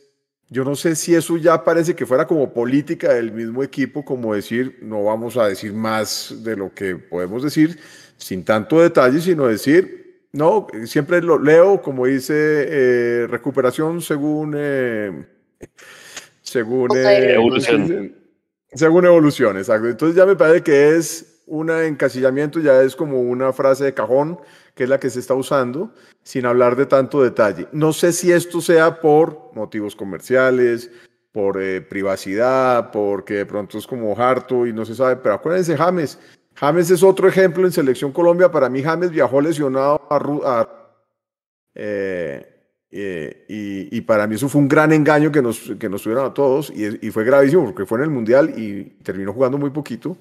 [0.49, 4.35] yo no sé si eso ya parece que fuera como política del mismo equipo, como
[4.35, 7.79] decir, no vamos a decir más de lo que podemos decir,
[8.17, 15.25] sin tanto detalle, sino decir, no, siempre lo leo, como dice, eh, recuperación según, eh,
[16.41, 18.20] según, eh, evolución.
[18.73, 19.89] Según evolución, exacto.
[19.89, 24.39] Entonces ya me parece que es un encasillamiento, ya es como una frase de cajón,
[24.75, 27.67] que es la que se está usando, sin hablar de tanto detalle.
[27.73, 30.89] No sé si esto sea por motivos comerciales,
[31.31, 36.17] por privacidad, porque de pronto es como harto y no se sabe, pero acuérdense, James,
[36.55, 38.51] James es otro ejemplo en Selección Colombia.
[38.51, 40.69] Para mí, James viajó lesionado a,
[41.73, 42.60] eh,
[42.93, 46.33] eh, y, para mí eso fue un gran engaño que nos, que nos tuvieron a
[46.33, 50.17] todos y, fue gravísimo porque fue en el Mundial y terminó jugando muy poquito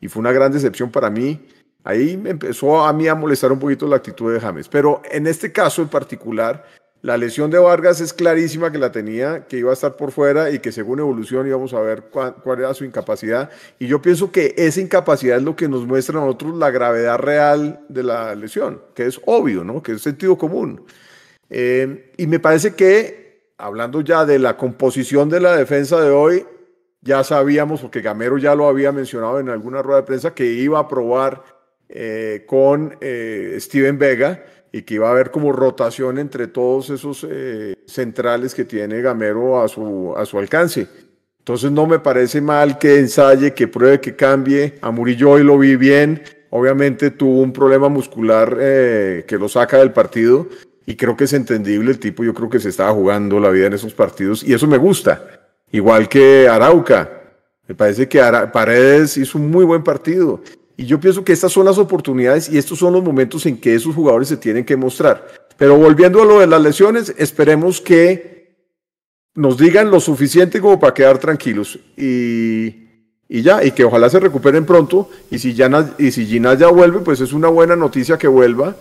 [0.00, 1.40] y fue una gran decepción para mí.
[1.84, 4.68] Ahí me empezó a mí a molestar un poquito la actitud de James.
[4.68, 6.64] Pero en este caso en particular,
[7.00, 10.50] la lesión de Vargas es clarísima que la tenía, que iba a estar por fuera
[10.50, 13.50] y que según evolución íbamos a ver cuál, era su incapacidad.
[13.78, 17.18] Y yo pienso que esa incapacidad es lo que nos muestra a nosotros la gravedad
[17.18, 19.80] real de la lesión, que es obvio, ¿no?
[19.80, 20.84] que es sentido común.
[21.50, 26.44] Eh, y me parece que, hablando ya de la composición de la defensa de hoy,
[27.02, 30.78] ya sabíamos, porque Gamero ya lo había mencionado en alguna rueda de prensa, que iba
[30.78, 31.42] a probar
[31.88, 37.26] eh, con eh, Steven Vega y que iba a haber como rotación entre todos esos
[37.28, 40.86] eh, centrales que tiene Gamero a su, a su alcance.
[41.38, 44.74] Entonces no me parece mal que ensaye, que pruebe, que cambie.
[44.82, 46.22] A Murillo hoy lo vi bien.
[46.50, 50.46] Obviamente tuvo un problema muscular que lo saca del partido
[50.88, 52.24] y creo que es entendible el tipo.
[52.24, 55.22] Yo creo que se estaba jugando la vida en esos partidos y eso me gusta.
[55.70, 57.10] Igual que Arauca.
[57.66, 58.18] Me parece que
[58.50, 60.40] Paredes hizo un muy buen partido.
[60.78, 63.74] Y yo pienso que estas son las oportunidades y estos son los momentos en que
[63.74, 65.28] esos jugadores se tienen que mostrar.
[65.58, 68.56] Pero volviendo a lo de las lesiones, esperemos que
[69.34, 74.20] nos digan lo suficiente como para quedar tranquilos y, y ya, y que ojalá se
[74.20, 75.10] recuperen pronto.
[75.30, 78.74] Y si, ya, y si Gina ya vuelve, pues es una buena noticia que vuelva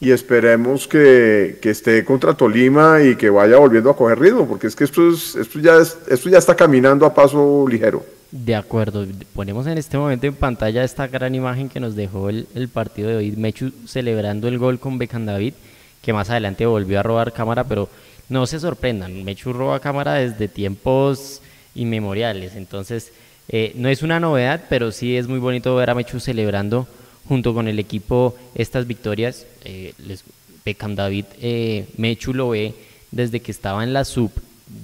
[0.00, 4.66] y esperemos que, que, esté contra Tolima y que vaya volviendo a coger ritmo, porque
[4.66, 8.04] es que esto, es, esto, ya, es, esto ya está caminando a paso ligero.
[8.30, 12.68] De acuerdo, ponemos en este momento en pantalla esta gran imagen que nos dejó el,
[12.72, 15.54] partido de hoy, Mechu celebrando el gol con Becan David,
[16.02, 17.88] que más adelante volvió a robar cámara, pero
[18.28, 21.40] no se sorprendan, Mechu roba cámara desde tiempos
[21.74, 23.12] inmemoriales, entonces
[23.48, 26.88] Eh, no es una novedad, pero sí es muy bonito ver a Mechu celebrando
[27.28, 29.46] junto con el equipo estas victorias.
[29.64, 30.24] Eh, les,
[30.64, 32.74] Beckham David eh, Mechu lo ve
[33.10, 34.30] desde que estaba en la sub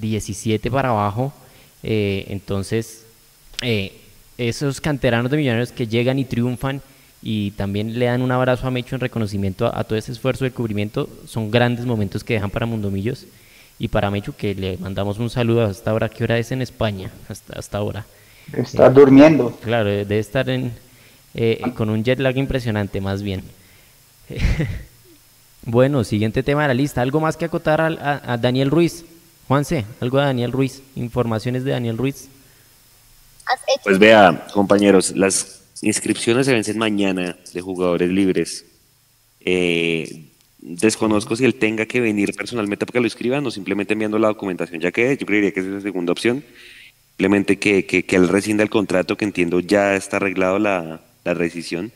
[0.00, 1.33] 17 para abajo.
[1.83, 3.05] entonces,
[4.38, 6.81] esos canteranos de millonarios que llegan y triunfan
[7.22, 10.50] y también le dan un abrazo a Mechu en reconocimiento a, todo ese esfuerzo de
[10.50, 13.26] cubrimiento, son grandes momentos que dejan para Mundomillos
[13.78, 16.09] y para Mechu que le mandamos un saludo hasta ahora.
[16.09, 17.11] ¿Qué hora es en España?
[17.28, 18.05] Hasta, hasta ahora.
[18.52, 19.57] Está durmiendo.
[19.62, 20.72] Claro, debe estar en,
[21.35, 23.42] eh, con un jet lag impresionante, más bien.
[25.64, 27.03] bueno, siguiente tema de la lista.
[27.03, 29.05] ¿Algo más que acotar a, Daniel Ruiz?
[29.49, 30.83] Juanse, algo de Daniel Ruiz.
[30.97, 32.29] Informaciones de Daniel Ruiz.
[33.85, 38.64] Pues vea, compañeros, las inscripciones se vencen mañana de jugadores libres.
[39.40, 40.27] Eh,
[40.59, 44.29] desconozco si él tenga que venir personalmente para que lo escriban o simplemente enviando la
[44.29, 46.45] documentación, ya que yo creería que esa es la segunda opción.
[47.09, 51.35] Simplemente que, que, que él rescinda el contrato, que entiendo ya está arreglado la, la
[51.35, 51.92] rescisión,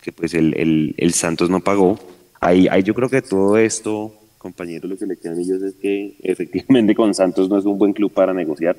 [0.00, 1.98] que pues el, el, Santos no pagó.
[2.40, 5.74] Ahí, ahí yo creo que todo esto, compañeros, lo que le queda a ellos es
[5.74, 8.76] que efectivamente con Santos no es un buen club para negociar.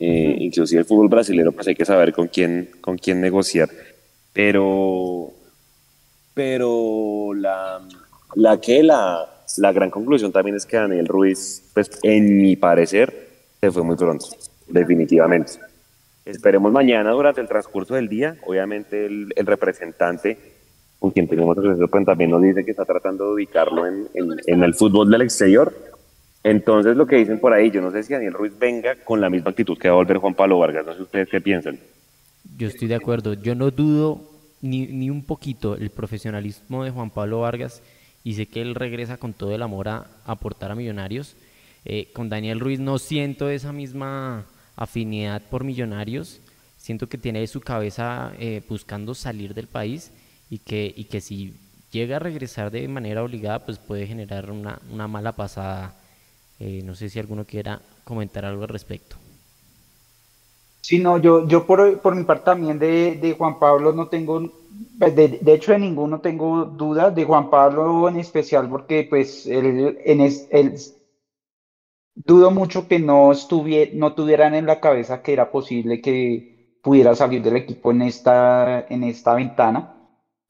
[0.00, 3.70] Eh, inclusive el fútbol brasileño pues hay que saber con quién, con quién negociar.
[4.32, 5.32] Pero,
[6.34, 7.86] pero la,
[8.34, 13.28] la que la, la gran conclusión también es que Daniel Ruiz, pues en mi parecer,
[13.60, 14.26] se fue muy pronto
[14.66, 15.52] definitivamente.
[16.24, 18.36] Esperemos mañana durante el transcurso del día.
[18.46, 20.38] Obviamente el, representante
[20.98, 24.08] con quien tenemos el pues también nos dice que está tratando de ubicarlo en,
[24.46, 25.74] en, el fútbol del exterior.
[26.42, 29.28] Entonces lo que dicen por ahí, yo no sé si Daniel Ruiz venga con la
[29.28, 30.86] misma actitud que va a volver Juan Pablo Vargas.
[30.86, 31.78] No sé ustedes qué piensan.
[32.56, 33.34] Yo estoy de acuerdo.
[33.34, 34.22] Yo no dudo
[34.62, 37.82] ni, ni un poquito el profesionalismo de Juan Pablo Vargas
[38.24, 41.36] y sé que él regresa con todo el amor a, aportar a Millonarios.
[41.84, 46.40] Eh, con Daniel Ruiz no siento esa misma afinidad por millonarios,
[46.76, 50.10] siento que tiene su cabeza eh, buscando salir del país
[50.50, 51.54] y que, y que si
[51.90, 55.94] llega a regresar de manera obligada, pues puede generar una, una mala pasada.
[56.58, 59.16] Eh, no sé si alguno quiera comentar algo al respecto.
[60.80, 64.52] Sí, no, yo, yo por, por mi parte también de, de Juan Pablo no tengo,
[64.98, 69.46] pues, de, de, hecho de ninguno tengo dudas, de Juan Pablo en especial porque pues
[69.46, 70.74] él, en es, él
[72.14, 73.32] dudo mucho que no,
[73.94, 78.86] no tuvieran en la cabeza que era posible que pudiera salir del equipo en esta,
[78.88, 79.94] en esta ventana.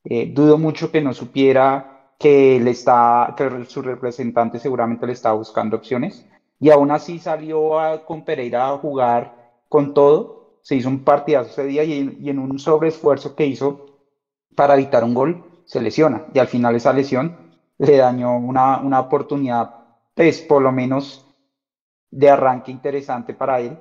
[0.05, 5.37] Eh, dudo mucho que no supiera que, él está, que su representante seguramente le estaba
[5.37, 6.27] buscando opciones.
[6.61, 7.73] Y aún así salió
[8.07, 10.59] con Pereira a jugar con todo.
[10.63, 13.87] Se hizo un partidazo ese día y, y en un sobreesfuerzo que hizo
[14.55, 16.27] para evitar un gol, se lesiona.
[16.33, 17.37] Y al final esa lesión
[17.79, 19.75] le dañó una, una oportunidad,
[20.15, 21.24] pues por lo menos
[22.15, 23.77] de arranque interesante para él.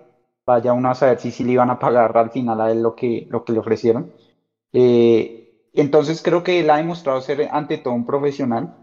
[0.46, 2.96] Vaya uno a saber si, si le iban a pagar al final a él lo
[2.96, 4.12] que, lo que le ofrecieron.
[4.74, 8.76] Eh, entonces creo que él ha demostrado ser ante todo un profesional.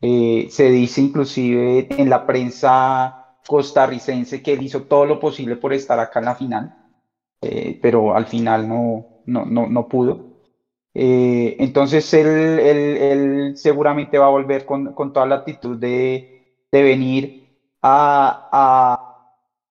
[0.00, 5.72] Eh, se dice inclusive en la prensa costarricense que él hizo todo lo posible por
[5.72, 6.92] estar acá en la final,
[7.40, 10.44] eh, pero al final no, no, no, no pudo.
[10.94, 12.26] entonces él,
[12.60, 17.47] él, él, seguramente va a volver con, con toda la actitud de, de venir
[17.88, 18.48] a,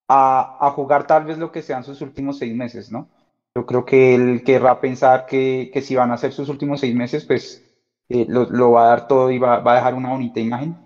[0.08, 3.10] a, a, jugar tal vez lo que sean sus últimos seis meses, ¿no?
[3.56, 6.96] Yo creo que él querrá pensar que, que si van a ser sus últimos seis
[6.96, 7.64] meses, pues
[8.10, 10.78] eh, lo, lo, va a dar todo y va, va, a dejar una bonita imagen.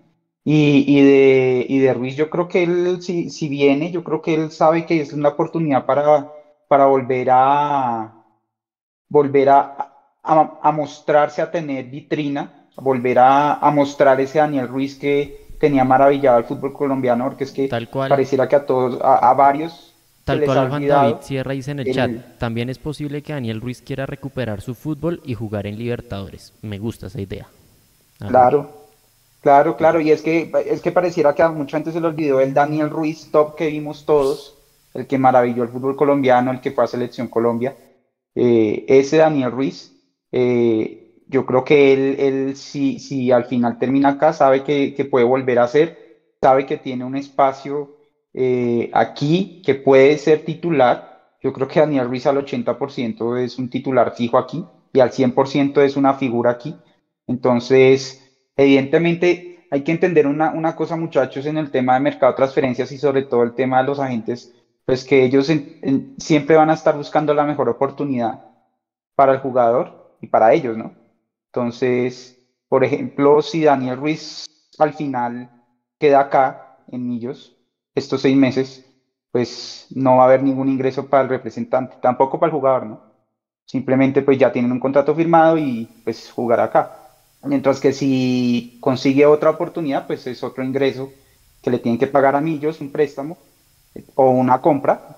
[0.43, 4.21] Y, y, de, y de Ruiz, yo creo que él, si, si viene, yo creo
[4.21, 6.31] que él sabe que es una oportunidad para,
[6.67, 8.15] para volver a
[9.09, 9.91] volver a,
[10.23, 15.85] a, a mostrarse, a tener vitrina, volver a, a mostrar ese Daniel Ruiz que, tenía
[15.85, 19.93] maravillado el fútbol colombiano, porque es que pareciera que a todos, a, varios.
[20.25, 23.81] Tal cual Juan David Sierra dice en el, chat, también es posible que Daniel Ruiz
[23.81, 26.53] quiera recuperar su fútbol y jugar en Libertadores.
[26.63, 27.47] Me gusta esa idea.
[28.17, 28.71] Claro,
[29.41, 30.01] claro, claro.
[30.01, 32.89] Y es que, es que pareciera que a mucha gente se le olvidó el Daniel
[32.89, 34.57] Ruiz top que vimos todos,
[34.95, 37.75] el que maravilló el fútbol colombiano, el que fue a Selección Colombia.
[38.33, 39.93] Eh, ese Daniel Ruiz,
[40.31, 41.00] eh,
[41.31, 45.25] yo creo que él, él si, si al final termina acá, sabe que, que, puede
[45.25, 47.95] volver a ser, sabe que tiene un espacio
[48.33, 51.37] eh, aquí que puede ser titular.
[51.41, 55.81] Yo creo que Daniel Ruiz al 80% es un titular fijo aquí y al 100%
[55.81, 56.75] es una figura aquí.
[57.27, 58.21] Entonces,
[58.57, 62.97] evidentemente hay que entender una, una cosa, muchachos, en el tema de mercado transferencias y
[62.97, 64.53] sobre todo el tema de los agentes,
[64.85, 65.49] pues que ellos
[66.17, 68.41] siempre van a estar buscando la mejor oportunidad
[69.15, 71.00] para el jugador y para ellos, ¿no?
[71.53, 72.37] Entonces,
[72.69, 74.45] por ejemplo, si Daniel Ruiz
[74.79, 75.49] al final
[75.99, 77.57] queda acá en Millos
[77.93, 78.85] estos seis meses,
[79.33, 83.01] pues no va a haber ningún ingreso para el representante, tampoco para el jugador, ¿no?
[83.65, 86.97] Simplemente pues ya tienen un contrato firmado y pues jugar acá.
[87.43, 91.11] Mientras que si consigue otra oportunidad, pues es otro ingreso
[91.61, 93.37] que le tienen que pagar a Millos, un préstamo
[94.15, 95.17] o una compra,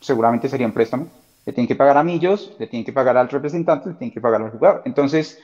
[0.00, 1.08] seguramente sería un préstamo,
[1.44, 4.22] le tienen que pagar a Millos, le tienen que pagar al representante, le tienen que
[4.22, 4.82] pagar al jugador.
[4.86, 5.38] Entonces,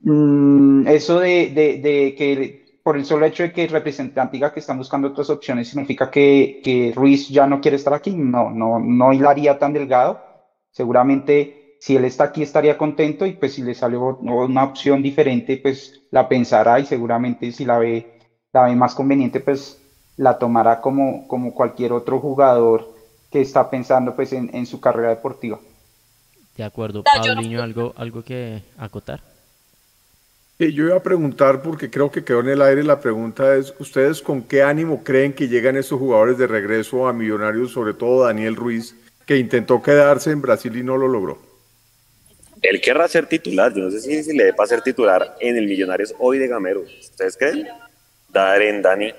[0.00, 4.60] mm, eso de, de, que por el solo hecho de que el representante diga que
[4.60, 8.78] están buscando otras opciones significa que, que Ruiz ya no quiere estar aquí, no, no,
[8.78, 10.20] no hilaría tan delgado.
[10.70, 15.56] Seguramente si él está aquí estaría contento y pues si le salió una opción diferente,
[15.56, 18.20] pues la pensará y seguramente si la ve,
[18.52, 19.80] la ve más conveniente, pues
[20.16, 22.94] la tomará como, como cualquier otro jugador
[23.30, 25.58] que está pensando pues en, su carrera deportiva.
[26.56, 29.22] De acuerdo, Paulinho, ¿algo, algo que acotar?
[30.68, 34.20] Yo iba a preguntar, porque creo que quedó en el aire, la pregunta es, ¿ustedes
[34.20, 38.56] con qué ánimo creen que llegan estos jugadores de regreso a Millonarios, sobre todo Daniel
[38.56, 38.94] Ruiz,
[39.24, 41.50] que intentó quedarse en Brasil y no lo logró?
[42.62, 43.72] él querrá ser titular.
[43.74, 46.82] Yo no sé si, le dé para ser titular en el Millonarios hoy de Gamero.
[46.82, 47.66] ¿Ustedes creen?
[48.28, 49.12] Daren, Dani.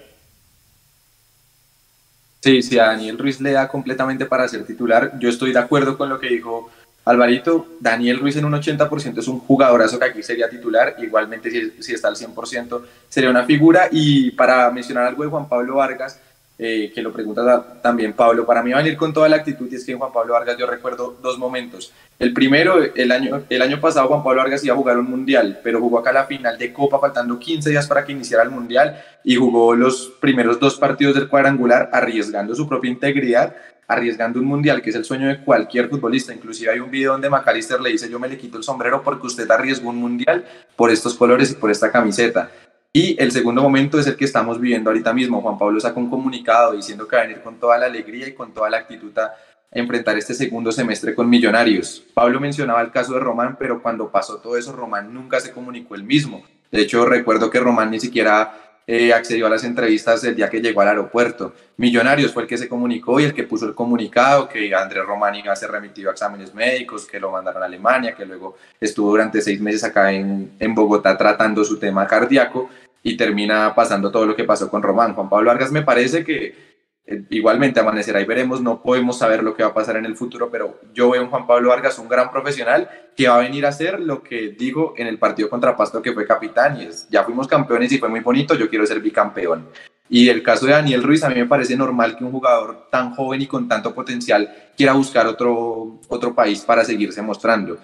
[2.41, 5.17] Sí, sí, a Daniel Ruiz le da completamente para ser titular.
[5.19, 6.71] Yo estoy de acuerdo con lo que dijo
[7.05, 7.67] Alvarito.
[7.79, 10.95] Daniel Ruiz en un 80% es un jugadorazo que aquí sería titular.
[10.99, 13.87] Igualmente, si, si está al 100%, sería una figura.
[13.91, 16.19] Y para mencionar algo de Juan Pablo Vargas,
[16.63, 18.45] eh, que lo pregunta también Pablo.
[18.45, 20.33] Para mí va a venir con toda la actitud y es que en Juan Pablo
[20.33, 21.91] Vargas yo recuerdo dos momentos.
[22.19, 25.59] El primero, el año, el año pasado Juan Pablo Vargas iba a jugar un mundial,
[25.63, 29.01] pero jugó acá la final de Copa faltando 15 días para que iniciara el mundial
[29.23, 33.55] y jugó los primeros dos partidos del cuadrangular arriesgando su propia integridad
[33.87, 36.31] arriesgando un mundial, que es el sueño de cualquier futbolista.
[36.31, 39.27] Inclusive hay un video donde McAllister le dice, yo me le quito el sombrero porque
[39.27, 40.45] usted arriesgó un mundial
[40.75, 42.49] por estos colores y por esta camiseta.
[42.93, 45.41] Y el segundo momento es el que estamos viviendo ahorita mismo.
[45.41, 48.33] Juan Pablo sacó un comunicado diciendo que va a venir con toda la alegría y
[48.33, 49.33] con toda la actitud a
[49.71, 52.03] enfrentar este segundo semestre con Millonarios.
[52.13, 55.95] Pablo mencionaba el caso de Román, pero cuando pasó todo eso, Román nunca se comunicó
[55.95, 56.43] el mismo.
[56.69, 60.59] De hecho, recuerdo que Román ni siquiera eh, accedió a las entrevistas el día que
[60.59, 61.53] llegó al aeropuerto.
[61.77, 65.35] Millonarios fue el que se comunicó y el que puso el comunicado que Andrés Román
[65.35, 69.11] iba a ser remitido a exámenes médicos, que lo mandaron a Alemania, que luego estuvo
[69.11, 72.69] durante seis meses acá en, en Bogotá tratando su tema cardíaco
[73.03, 75.13] y termina pasando todo lo que pasó con Román.
[75.13, 76.71] Juan Pablo Vargas me parece que
[77.05, 80.15] eh, igualmente amanecerá y veremos, no podemos saber lo que va a pasar en el
[80.15, 83.65] futuro, pero yo veo en Juan Pablo Vargas un gran profesional que va a venir
[83.65, 87.07] a hacer lo que dijo en el partido contra Pasto que fue capitán y es,
[87.09, 89.67] ya fuimos campeones y fue muy bonito, yo quiero ser bicampeón.
[90.13, 93.15] Y el caso de Daniel Ruiz, a mí me parece normal que un jugador tan
[93.15, 97.77] joven y con tanto potencial quiera buscar otro, otro país para seguirse mostrando.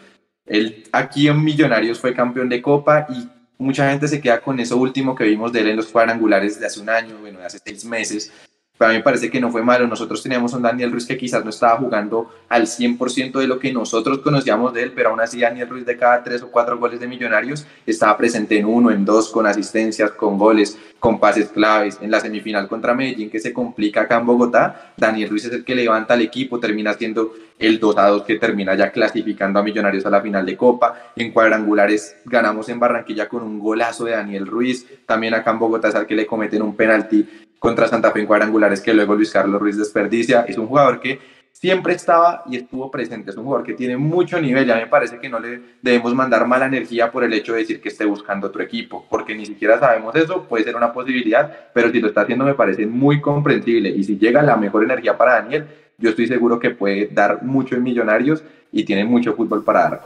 [0.45, 4.77] Él aquí en Millonarios fue campeón de Copa y mucha gente se queda con eso
[4.77, 7.59] último que vimos de él en los cuadrangulares de hace un año, bueno, de hace
[7.63, 8.31] seis meses.
[8.77, 9.87] Para mí me parece que no fue malo.
[9.87, 13.73] Nosotros teníamos un Daniel Ruiz que quizás no estaba jugando al 100% de lo que
[13.73, 16.99] nosotros conocíamos de él, pero aún así Daniel Ruiz de cada tres o cuatro goles
[16.99, 21.97] de Millonarios estaba presente en uno, en dos, con asistencias, con goles, con pases claves.
[22.01, 25.65] En la semifinal contra Medellín, que se complica acá en Bogotá, Daniel Ruiz es el
[25.65, 29.63] que levanta al equipo, termina siendo el 2 a 2 que termina ya clasificando a
[29.63, 31.11] Millonarios a la final de Copa.
[31.15, 34.85] En cuadrangulares ganamos en Barranquilla con un golazo de Daniel Ruiz.
[35.05, 38.27] También acá en Bogotá es al que le cometen un penalti contra Santa Fe en
[38.27, 40.41] cuadrangulares que luego Luis Carlos Ruiz desperdicia.
[40.47, 41.19] Es un jugador que
[41.51, 43.31] siempre estaba y estuvo presente.
[43.31, 44.65] Es un jugador que tiene mucho nivel.
[44.65, 47.81] Ya me parece que no le debemos mandar mala energía por el hecho de decir
[47.81, 50.43] que esté buscando otro equipo, porque ni siquiera sabemos eso.
[50.43, 53.89] Puede ser una posibilidad, pero si lo está haciendo me parece muy comprensible.
[53.89, 55.65] Y si llega la mejor energía para Daniel,
[55.97, 60.01] yo estoy seguro que puede dar mucho en Millonarios y tiene mucho fútbol para dar.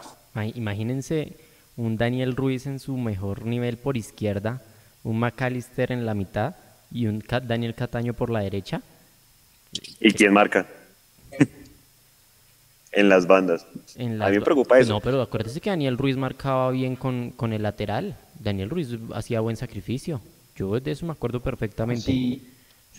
[0.56, 1.36] Imagínense
[1.76, 4.62] un Daniel Ruiz en su mejor nivel por izquierda,
[5.04, 6.56] un McAllister en la mitad
[6.92, 8.82] y un Daniel Cataño por la derecha.
[10.00, 10.68] ¿Y quién marca?
[12.92, 13.66] en las bandas.
[13.98, 14.94] a mí me preocupa eso.
[14.94, 18.18] No, pero acuérdese que Daniel Ruiz marcaba bien con, con el lateral.
[18.40, 20.22] Daniel Ruiz hacía buen sacrificio.
[20.56, 22.04] Yo de eso me acuerdo perfectamente.
[22.04, 22.48] Sí.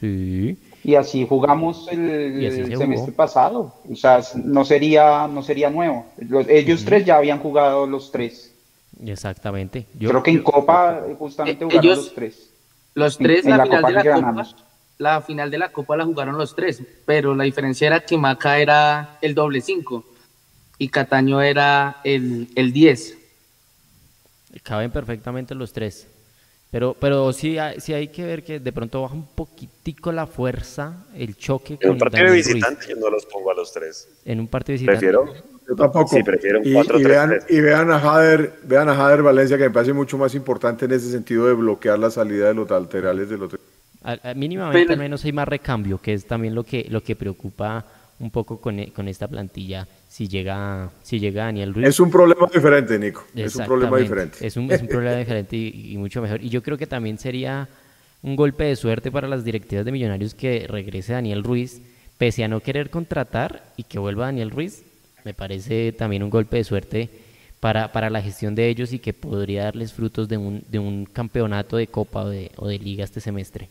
[0.00, 0.58] Sí.
[0.82, 3.74] Y así jugamos el, semestre pasado.
[3.88, 6.06] O sea, no sería, no sería nuevo.
[6.48, 8.52] ellos tres ya habían jugado los tres.
[9.04, 9.86] Exactamente.
[9.98, 12.51] Yo creo que en Copa justamente jugaron los tres.
[12.94, 14.46] Los tres, la, final de la Copa,
[14.98, 18.58] la final de la Copa la jugaron los tres, pero la diferencia era que Maca
[18.58, 20.04] era el doble cinco
[20.78, 23.16] y Cataño era el, el diez.
[24.62, 26.08] Caben perfectamente los tres.
[26.70, 30.26] Pero, pero sí, hay, sí hay que ver que de pronto baja un poquitico la
[30.26, 31.76] fuerza, el choque.
[31.80, 34.08] En un partido de visitante yo no los pongo a los tres.
[34.24, 35.06] En un partido de visitante.
[35.06, 35.51] Prefiero.
[35.68, 36.16] Yo tampoco.
[36.16, 39.56] Sí, prefiero un 4 y, y, vean, y vean a Jader, vean a Jader Valencia
[39.56, 42.68] que me parece mucho más importante en ese sentido de bloquear la salida de los
[42.68, 43.52] laterales de los
[44.34, 47.84] mínimamente al menos hay más recambio, que es también lo que, lo que preocupa
[48.18, 51.88] un poco con, e, con esta plantilla si llega, si llega Daniel Ruiz.
[51.88, 53.24] Es un problema diferente, Nico.
[53.34, 54.46] Es un problema diferente.
[54.46, 56.42] Es un, es un problema diferente y, mucho mejor.
[56.42, 57.68] Y yo creo que también sería
[58.22, 61.82] un golpe de suerte para las directivas de Millonarios que regrese Daniel Ruiz,
[62.18, 64.84] pese a no querer contratar y que vuelva Daniel Ruiz.
[65.24, 67.08] Me parece también un golpe de suerte
[67.60, 71.04] para, para la gestión de ellos y que podría darles frutos de un, de un
[71.04, 73.68] campeonato de Copa o de, o de Liga este semestre.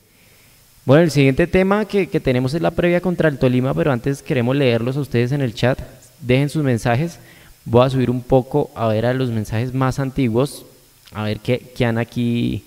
[0.85, 4.23] Bueno, el siguiente tema que, que, tenemos es la previa contra el Tolima, pero antes
[4.23, 5.79] queremos leerlos a ustedes en el chat.
[6.21, 7.19] Dejen sus mensajes.
[7.65, 10.65] Voy a subir un poco a ver a los mensajes más antiguos,
[11.11, 12.63] a ver qué, qué han aquí,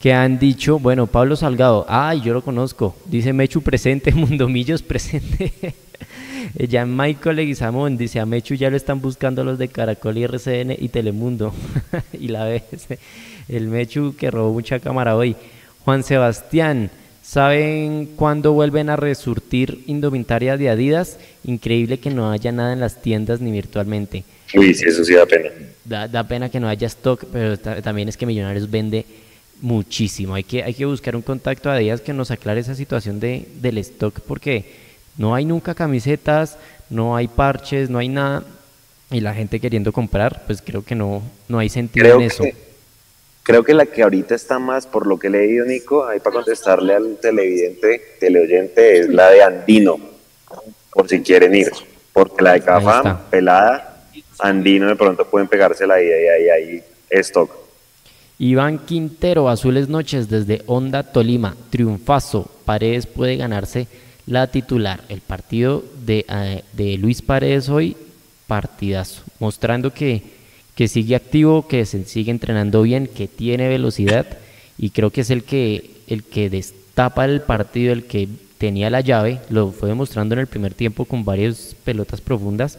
[0.00, 0.78] qué han dicho.
[0.78, 2.96] Bueno, Pablo Salgado, ay, yo lo conozco.
[3.04, 5.52] Dice Mechu presente, Mundomillos presente.
[6.56, 10.76] Ya Michael Leguizamón dice, a Mechu ya lo están buscando los de Caracol y RCN
[10.78, 11.52] y Telemundo.
[12.12, 12.62] y la vez,
[13.48, 15.36] el Mechu que robó mucha cámara hoy.
[15.84, 16.90] Juan Sebastián.
[17.22, 21.18] ¿Saben cuándo vuelven a resurtir indumentaria de Adidas?
[21.42, 24.24] Increíble que no haya nada en las tiendas ni virtualmente.
[24.54, 25.48] Uy, sí, eso sí da pena.
[25.84, 29.06] Da, pena que no haya stock, pero también es que Millonarios vende
[29.62, 30.34] muchísimo.
[30.34, 33.48] Hay que, hay que buscar un contacto a Adidas que nos aclare esa situación de,
[33.60, 34.83] del stock porque
[35.16, 36.58] no hay nunca camisetas,
[36.90, 38.42] no hay parches, no hay nada.
[39.10, 42.44] Y la gente queriendo comprar, pues creo que no, no hay sentido en eso.
[43.42, 46.36] Creo que la que ahorita está más, por lo que he leído, Nico, ahí para
[46.36, 49.98] contestarle al televidente, teleoyente, es la de Andino,
[50.90, 51.70] por si quieren ir.
[52.12, 54.06] Porque la de Cafam, pelada,
[54.38, 57.50] Andino de pronto pueden pegársela ahí, ahí, ahí, ahí, stock.
[58.38, 63.86] Iván Quintero, Azules Noches desde Honda Tolima, triunfazo, Paredes puede ganarse
[64.26, 65.02] la titular.
[65.08, 67.96] El partido de, eh, de Luis Paredes hoy,
[68.46, 70.34] partidazo, mostrando que
[70.74, 74.26] que sigue activo, que se sigue entrenando bien, que tiene velocidad
[74.76, 79.00] y creo que es el que, el que destapa el partido, el que tenía la
[79.00, 82.78] llave, lo fue demostrando en el primer tiempo con varias pelotas profundas,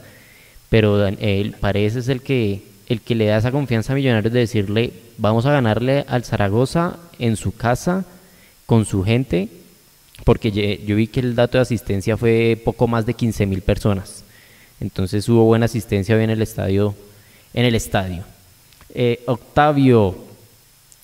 [0.70, 4.40] pero él parece es el que, el que le da esa confianza a Millonarios de
[4.40, 8.04] decirle, vamos a ganarle al Zaragoza en su casa,
[8.66, 9.48] con su gente,
[10.26, 10.52] porque
[10.86, 14.26] yo vi que el dato de asistencia fue poco más de 15 mil personas,
[14.82, 16.94] entonces hubo buena asistencia hoy en el estadio
[17.56, 18.24] en el estadio.
[18.94, 20.16] Eh, Octavio,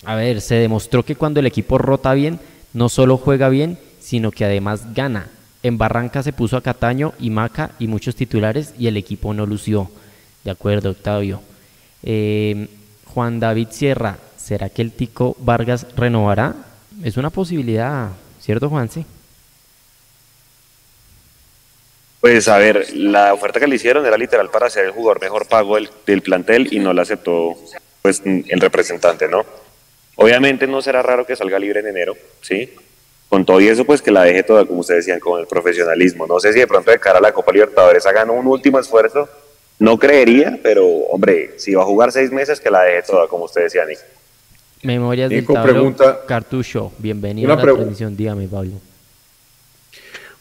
[0.04, 2.38] a ver, se demostró que cuando el equipo rota bien,
[2.74, 5.28] no solo juega bien, sino que además gana.
[5.62, 9.46] En Barranca se puso a Cataño y Maca y muchos titulares y el equipo no
[9.46, 9.90] lució.
[10.44, 11.40] De acuerdo, Octavio.
[12.02, 12.68] Eh,
[13.06, 16.54] Juan David Sierra, ¿será que el Tico Vargas renovará?
[17.02, 18.10] Es una posibilidad,
[18.42, 18.90] ¿cierto, Juan?
[18.90, 19.06] Sí.
[22.20, 25.48] Pues a ver, la oferta que le hicieron era literal para ser el jugador mejor
[25.48, 27.56] pago del, plantel y no la aceptó
[28.00, 29.44] pues el representante, ¿no?
[30.14, 32.72] Obviamente no será raro que salga libre en enero, ¿sí?
[33.28, 36.28] Con todo y eso, pues que la deje toda, como ustedes decían, con el profesionalismo.
[36.28, 39.28] No sé si de pronto de cara a la Copa Libertadores hagan un último esfuerzo,
[39.80, 43.46] no creería, pero hombre, si va a jugar seis meses, que la deje toda, como
[43.46, 43.88] ustedes decían.
[44.82, 48.72] Memorias del pregunta, Cartucho, bienvenido a la transmisión, dígame Pablo.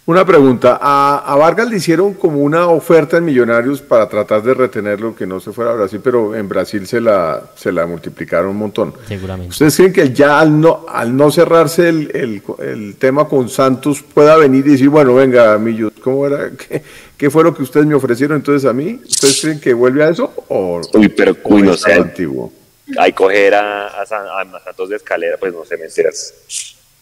[0.08, 5.16] Una pregunta, a, Vargas le hicieron como una oferta en Millonarios para tratar de retenerlo,
[5.16, 8.58] que no se fuera a Brasil, pero en Brasil se la, se la multiplicaron un
[8.58, 8.96] montón.
[9.08, 9.52] Seguramente.
[9.52, 14.36] ¿Ustedes creen que ya al no, al no cerrarse el, el, tema con Santos pueda
[14.38, 16.50] venir y decir, bueno, venga, Millos, ¿cómo era?
[16.58, 16.82] ¿Qué,
[17.16, 19.00] ¿Qué, fue lo que ustedes me ofrecieron entonces a mí?
[19.08, 20.34] ¿Ustedes creen que vuelve a eso?
[20.48, 21.94] O, Uy, pero cuy, no sé.
[21.94, 22.52] Antiguo?
[22.98, 26.34] Hay coger a, a, a Santos de escalera, pues no sé, mentiras.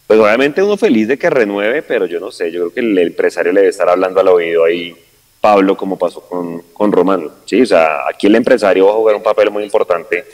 [0.07, 2.97] Pues obviamente uno feliz de que renueve, pero yo no sé, yo creo que el
[2.97, 4.95] empresario le debe estar hablando al oído ahí,
[5.39, 7.29] Pablo, como pasó con, con Romano.
[7.45, 10.25] Sí, o sea, aquí el empresario va a jugar un papel muy importante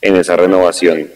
[0.00, 1.10] en esa renovación.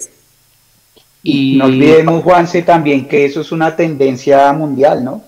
[1.23, 5.23] Y no olvidemos, Juanse, también que eso es una tendencia mundial, ¿no?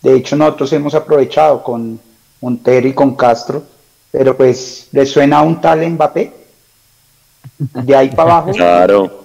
[0.00, 2.00] De hecho, nosotros hemos aprovechado con
[2.40, 3.62] Montero y con Castro,
[4.10, 6.41] pero pues, ¿le suena un tal Mbappé?
[7.72, 8.52] De ahí para abajo.
[8.52, 9.22] Claro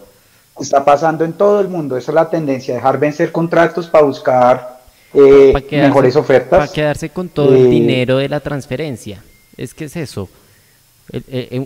[0.60, 1.98] está pasando en todo el mundo.
[1.98, 4.80] Esa es la tendencia, dejar vencer contratos para buscar
[5.14, 6.60] eh, mejores ofertas.
[6.60, 9.24] Para quedarse con todo el eh, dinero de la transferencia.
[9.56, 10.30] Es que es eso.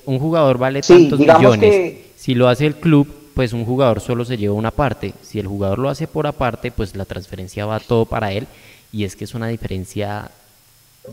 [0.05, 1.95] un jugador vale tantos millones.
[2.15, 5.13] Si lo hace el club, pues un jugador solo se lleva una parte.
[5.23, 8.47] Si el jugador lo hace por aparte, pues la transferencia va todo para él.
[8.91, 10.29] Y es que es una diferencia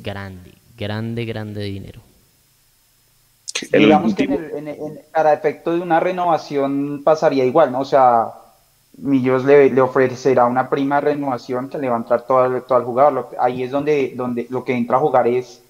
[0.02, 2.07] grande, grande, grande de dinero.
[3.72, 7.80] Digamos que para efecto de una renovación pasaría igual, ¿no?
[7.80, 8.32] O sea,
[8.98, 12.84] Millos le, le ofrecerá una prima renovación que le va a entrar todo, todo al
[12.84, 13.28] jugador.
[13.38, 15.62] ahí es donde, donde lo que entra a jugar es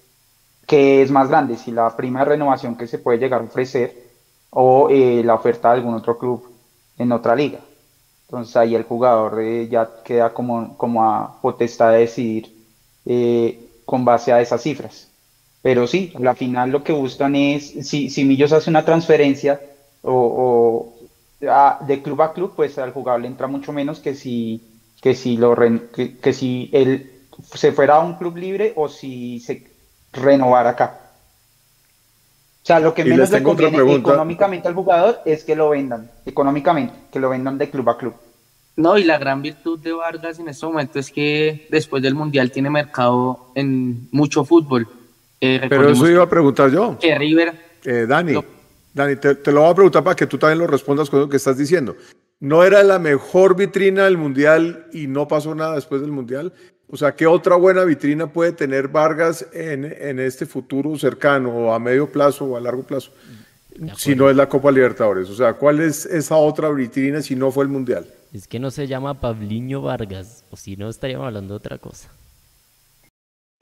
[0.65, 4.09] que es más grande, si la prima de renovación que se puede llegar a ofrecer
[4.51, 6.43] o eh, la oferta de algún otro club
[6.97, 7.59] en otra liga.
[8.27, 12.55] Entonces ahí el jugador eh, ya queda como, como a potestad de decidir
[13.05, 15.08] eh, con base a esas cifras.
[15.61, 19.59] Pero sí, al final lo que buscan es, si, si Millos hace una transferencia
[20.01, 20.95] o,
[21.39, 24.61] de club a club, pues al jugador le entra mucho menos que si,
[25.01, 27.11] que si, lo, que, si él
[27.53, 29.67] se fuera a un club libre o si se
[30.13, 30.99] renovara acá.
[32.63, 36.93] O sea, lo que menos le conviene económicamente al jugador es que lo vendan, económicamente,
[37.11, 38.13] que lo vendan de club a club.
[38.75, 42.49] No, y la gran virtud de Vargas en este momento es que después del Mundial
[42.49, 44.87] tiene mercado en mucho fútbol.
[45.41, 46.97] Eh, Pero eso iba a preguntar yo.
[46.99, 47.53] Que River.
[47.85, 48.33] Eh, Dani,
[48.93, 51.37] Dani te, lo voy a preguntar para que tú también lo respondas con lo que
[51.37, 51.95] estás diciendo.
[52.39, 56.53] ¿No era la mejor vitrina del Mundial y no pasó nada después del Mundial?
[56.87, 61.73] O sea, ¿qué otra buena vitrina puede tener Vargas en, en este futuro cercano o
[61.73, 63.11] a medio plazo o a largo plazo?
[63.95, 65.29] Si no es la Copa Libertadores.
[65.29, 68.05] O sea, ¿cuál es esa otra vitrina si no fue el Mundial?
[68.33, 72.09] Es que no se llama Pabliño Vargas, o si no estaríamos hablando de otra cosa.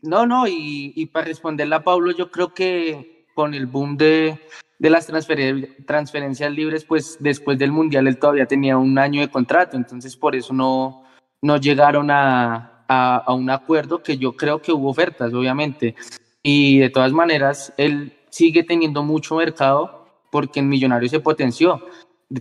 [0.03, 4.39] No, no, y, para responderle a Pablo, yo creo que con el boom de,
[4.79, 9.75] de las transferencias libres, pues después del Mundial él todavía tenía un año de contrato,
[9.75, 11.03] entonces por eso no,
[11.41, 15.95] no llegaron a, a, un acuerdo que yo creo que hubo ofertas, obviamente.
[16.43, 21.81] Y de todas maneras, él sigue teniendo mucho mercado porque en Millonarios se potenció.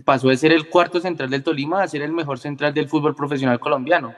[0.05, 3.15] Pasó de ser el cuarto central del Tolima a ser el mejor central del fútbol
[3.15, 4.13] profesional colombiano.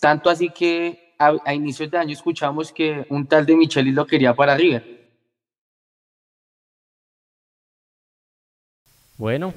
[0.00, 4.34] Tanto así que a, inicios de año escuchamos que un tal de Michelis lo quería
[4.34, 4.98] para River.
[9.16, 9.52] Bueno,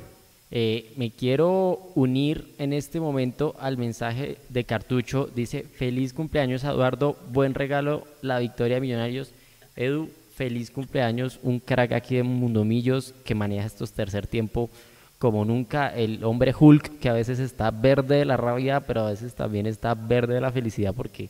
[0.50, 5.30] eh, me quiero unir en este momento al mensaje de Cartucho.
[5.34, 9.32] Dice, feliz cumpleaños Eduardo, buen regalo, la victoria de Millonarios.
[9.76, 14.72] Edu, feliz cumpleaños, un crack aquí de Mundomillos que maneja estos tercer tiempo
[15.20, 15.96] como nunca.
[15.96, 19.68] El hombre Hulk que a veces está verde de la rabia, pero a veces también
[19.68, 21.30] está verde de la felicidad porque,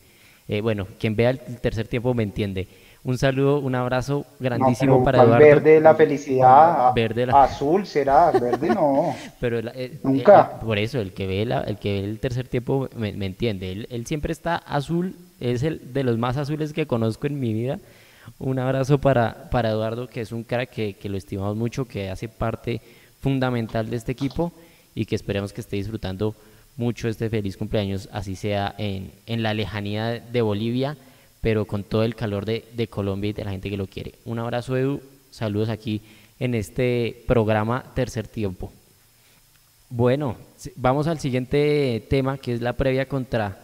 [0.52, 2.68] eh, bueno, quien vea el tercer tiempo me entiende.
[3.06, 5.46] Un saludo, un abrazo grandísimo para Eduardo.
[5.46, 6.94] Verde la felicidad.
[6.94, 9.16] Verde Azul será, verde no.
[9.40, 10.60] Pero eh, Nunca.
[10.60, 13.88] por eso, el que ve el que ve el tercer tiempo me, entiende.
[13.90, 17.80] Él, siempre está azul, es el de los más azules que conozco en mi vida.
[18.38, 22.28] Un abrazo para, para Eduardo, que es un cara que, lo estimamos mucho, que hace
[22.28, 22.82] parte
[23.22, 24.52] fundamental de este equipo
[24.96, 26.36] y que esperemos que esté disfrutando
[26.78, 30.98] mucho este feliz cumpleaños, así sea en, en la lejanía de Bolivia
[31.42, 34.14] pero con todo el calor de, Colombia y de la gente que lo quiere.
[34.26, 35.02] Un abrazo, Edu.
[35.32, 36.02] Saludos aquí
[36.40, 38.72] en este programa Tercer Tiempo.
[39.90, 40.38] Bueno,
[40.76, 43.60] vamos al siguiente tema, que es la previa contra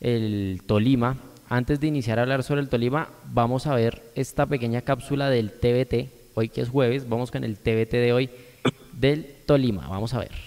[0.00, 1.16] el Tolima.
[1.48, 5.52] Antes de iniciar a hablar sobre el Tolima, vamos a ver esta pequeña cápsula del
[5.52, 6.10] TBT.
[6.34, 8.30] Hoy que es jueves, vamos con el TBT de hoy
[8.92, 9.88] del Tolima.
[9.88, 10.45] Vamos a ver.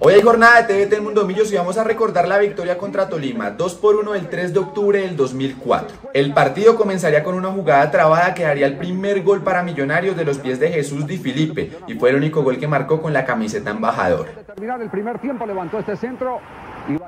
[0.00, 3.08] Hoy hay jornada de TVT en Mundo Millos y vamos a recordar la victoria contra
[3.08, 6.10] Tolima, 2 por 1 el 3 de octubre del 2004.
[6.14, 10.24] El partido comenzaría con una jugada trabada que daría el primer gol para Millonarios de
[10.24, 13.24] los pies de Jesús Di Filipe y fue el único gol que marcó con la
[13.24, 14.28] camiseta embajador.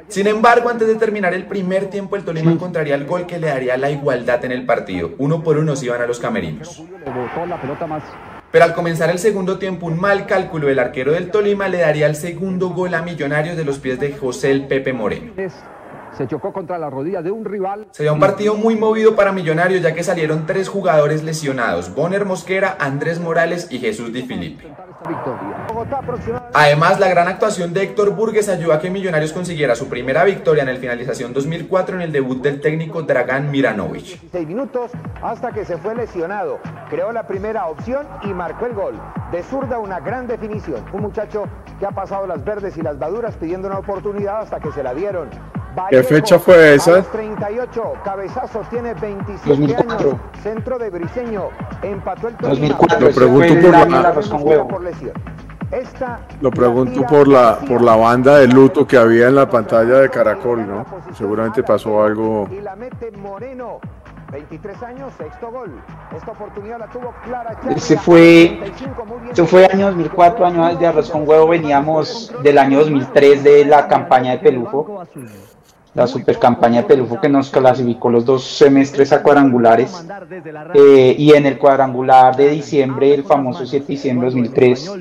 [0.09, 3.47] Sin embargo, antes de terminar el primer tiempo, el Tolima encontraría el gol que le
[3.47, 5.13] daría la igualdad en el partido.
[5.19, 6.83] Uno por uno se iban a los camerinos.
[8.53, 12.07] Pero al comenzar el segundo tiempo, un mal cálculo del arquero del Tolima le daría
[12.07, 15.33] el segundo gol a Millonarios de los pies de José el Pepe Moreno
[16.21, 17.87] se chocó contra la rodilla de un rival.
[17.93, 22.77] Sería un partido muy movido para Millonarios ya que salieron tres jugadores lesionados, Bonner Mosquera,
[22.79, 24.69] Andrés Morales y Jesús Di Filipe.
[26.53, 30.63] Además, la gran actuación de Héctor Burgues ayudó a que Millonarios consiguiera su primera victoria
[30.63, 34.21] en el finalización 2004 en el debut del técnico Dragan Miranovic.
[34.47, 34.91] minutos
[35.23, 36.59] hasta que se fue lesionado.
[36.91, 39.01] Creó la primera opción y marcó el gol.
[39.33, 40.85] De zurda una gran definición.
[40.93, 41.45] Un muchacho
[41.79, 44.93] que ha pasado las verdes y las maduras pidiendo una oportunidad hasta que se la
[44.93, 45.31] dieron.
[45.91, 47.03] ¿Qué fecha fue esa?
[47.03, 51.49] 38, cabezazo tiene 27 años, centro de Briseño,
[51.83, 53.01] empató el 2004.
[53.01, 54.15] Lo pregunto por la,
[56.41, 60.11] lo pregunto por la por la banda de luto que había en la pantalla de
[60.11, 60.85] Caracol, ¿no?
[61.17, 62.49] Seguramente pasó algo.
[62.51, 63.81] Y la mete Moreno.
[64.33, 65.71] 23 años, sexto gol.
[66.17, 67.59] Esta oportunidad la tuvo clara.
[67.75, 68.61] Ese fue,
[69.33, 71.49] ese fue año 2004, año de arroz con huevo.
[71.49, 75.05] Veníamos del año 2003 de la campaña de Pelufo
[75.95, 80.07] la super campaña de Pelufo que nos clasificó los dos semestres a cuadrangulares
[80.75, 84.93] eh, y en el cuadrangular de diciembre, el famoso 7 de diciembre de 2003,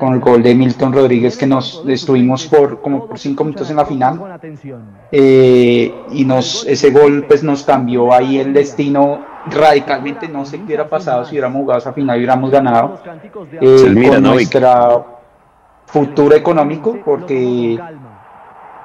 [0.00, 3.76] con el gol de Milton Rodríguez que nos estuvimos por como por 5 minutos en
[3.76, 4.40] la final
[5.12, 10.64] eh, y nos ese gol pues nos cambió ahí el destino radicalmente, no sé qué
[10.64, 12.98] hubiera pasado si hubiéramos jugado esa final y hubiéramos ganado
[13.60, 15.04] eh, con nuestra
[15.86, 17.78] futuro económico, porque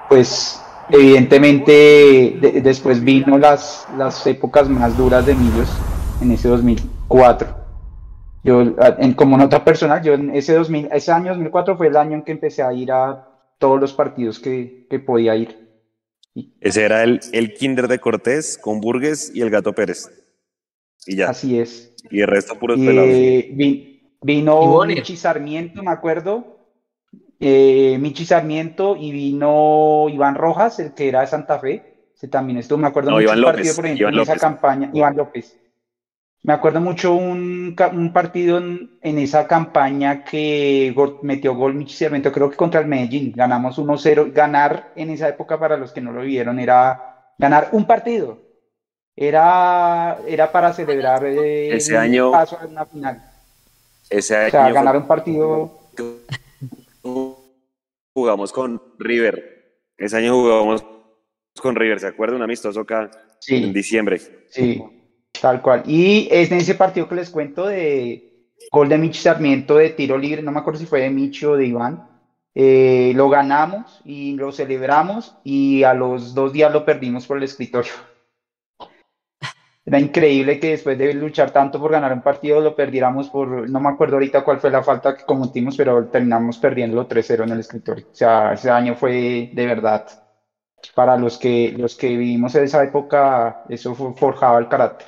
[0.07, 5.69] pues evidentemente después vino las, las épocas más duras de Millos
[6.21, 7.59] en ese 2004.
[8.43, 12.15] Yo, en, como nota personal, yo en ese, 2000, ese año 2004 fue el año
[12.15, 13.27] en que empecé a ir a
[13.57, 15.69] todos los partidos que, que podía ir.
[16.61, 20.09] Ese era el, el Kinder de Cortés con Burgues y el Gato Pérez.
[21.05, 21.29] Y ya.
[21.29, 21.93] Así es.
[22.09, 23.09] Y el resto puros pelados.
[24.21, 26.58] vino Michi Sarmiento, me acuerdo.
[27.39, 32.11] Eh, Michi Sarmiento y vino Iván Rojas, el que era de Santa Fe.
[32.13, 34.89] Se también estuvo, me acuerdo mucho Iván partido, por ejemplo, en esa campaña.
[34.93, 35.57] Iván López.
[36.41, 42.31] Me acuerdo mucho un, un partido en, en, esa campaña que metió gol Michi Sarmiento,
[42.31, 43.33] creo que contra el Medellín.
[43.35, 44.33] Ganamos 1-0.
[44.33, 48.49] Ganar en esa época, para los que no lo vieron, era ganar un partido
[49.21, 53.21] era, era para celebrar eh, ese año, paso a una final.
[54.09, 55.77] Ese año o sea, ganar un partido.
[58.19, 59.79] Jugamos con River.
[59.97, 60.85] Ese año jugamos
[61.61, 62.35] con River, ¿se acuerda?
[62.35, 63.09] Un amistoso acá
[63.47, 64.19] en diciembre.
[64.49, 64.83] Sí,
[65.41, 65.83] tal cual.
[65.85, 70.17] Y es en ese partido que les cuento de gol de Mich Sarmiento de tiro
[70.17, 72.09] libre, no me acuerdo si fue de Mich o de Iván.
[72.55, 77.43] Eh, lo ganamos y lo celebramos y a los dos días lo perdimos por el
[77.43, 77.93] escritorio.
[79.85, 83.79] Era increíble que después de luchar tanto por ganar un partido lo perdiéramos por, no
[83.79, 87.59] me acuerdo ahorita cuál fue la falta que cometimos, pero terminamos perdiendo 3-0 en el
[87.61, 88.05] escritorio.
[88.11, 90.05] O sea, ese año fue de verdad.
[90.95, 95.07] Para los que, los que vivimos en esa época, eso forjaba el carácter.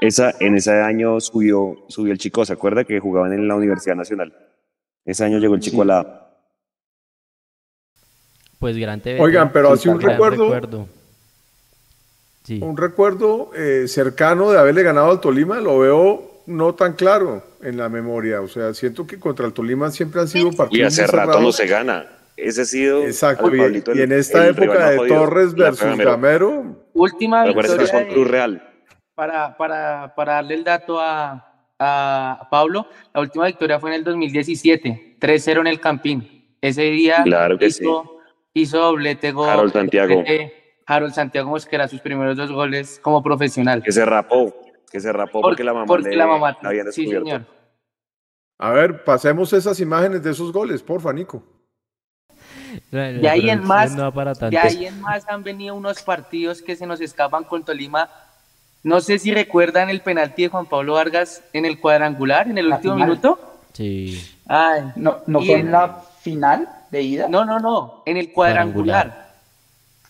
[0.00, 3.94] Esa, en ese año subió, subió el chico, ¿se acuerda que jugaban en la Universidad
[3.94, 4.34] Nacional?
[5.04, 6.30] Ese año llegó el chico a la...
[8.58, 9.20] Pues grande.
[9.20, 10.88] Oigan, pero así un recuerdo
[12.60, 17.76] un recuerdo eh, cercano de haberle ganado al Tolima, lo veo no tan claro en
[17.76, 18.40] la memoria.
[18.40, 20.98] O sea, siento que contra el Tolima siempre han sido partidos.
[20.98, 22.06] Y hace rato no se gana.
[22.36, 23.02] Ese ha sido.
[23.04, 23.54] Exacto.
[23.54, 26.86] Y, en esta época de Torres versus Gamero.
[26.94, 28.08] Última victoria.
[28.08, 28.62] Cruz Real.
[29.14, 34.04] Para, para, para darle el dato a, a Pablo, la última victoria fue en el
[34.04, 36.56] 2017, 3-0 en el Campín.
[36.60, 38.04] Ese día claro que hizo,
[38.54, 38.60] sí.
[38.62, 39.72] hizo doblete gol.
[39.72, 40.24] Santiago.
[40.88, 43.82] Harold Santiago Mosquera sus primeros dos goles como profesional.
[43.82, 44.54] Que se rapó,
[44.90, 47.26] que se rapó porque, la mamá porque la mamá, había descubierto.
[47.26, 47.46] Sí, señor.
[48.58, 51.44] A ver, pasemos esas imágenes de esos goles, porfa, Nico.
[52.90, 53.94] Y ahí en más,
[54.50, 58.08] y ahí en más han venido unos partidos que se nos escapan con Tolima.
[58.82, 62.72] No sé si recuerdan el penalti de Juan Pablo Vargas en el cuadrangular, en el
[62.72, 63.58] último minuto.
[63.74, 64.22] Sí.
[64.46, 67.28] Ay, no, no fue en la final de ida.
[67.28, 69.27] No, no, no, en el cuadrangular.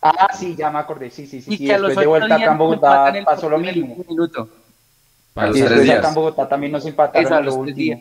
[0.00, 1.56] Ah, sí, ya me acordé, sí, sí, sí.
[1.58, 3.96] Y después de vuelta acá en Bogotá pasó lo mismo.
[4.08, 4.48] Minuto.
[5.36, 8.00] y después acá en Bogotá también nos empataron a lo último.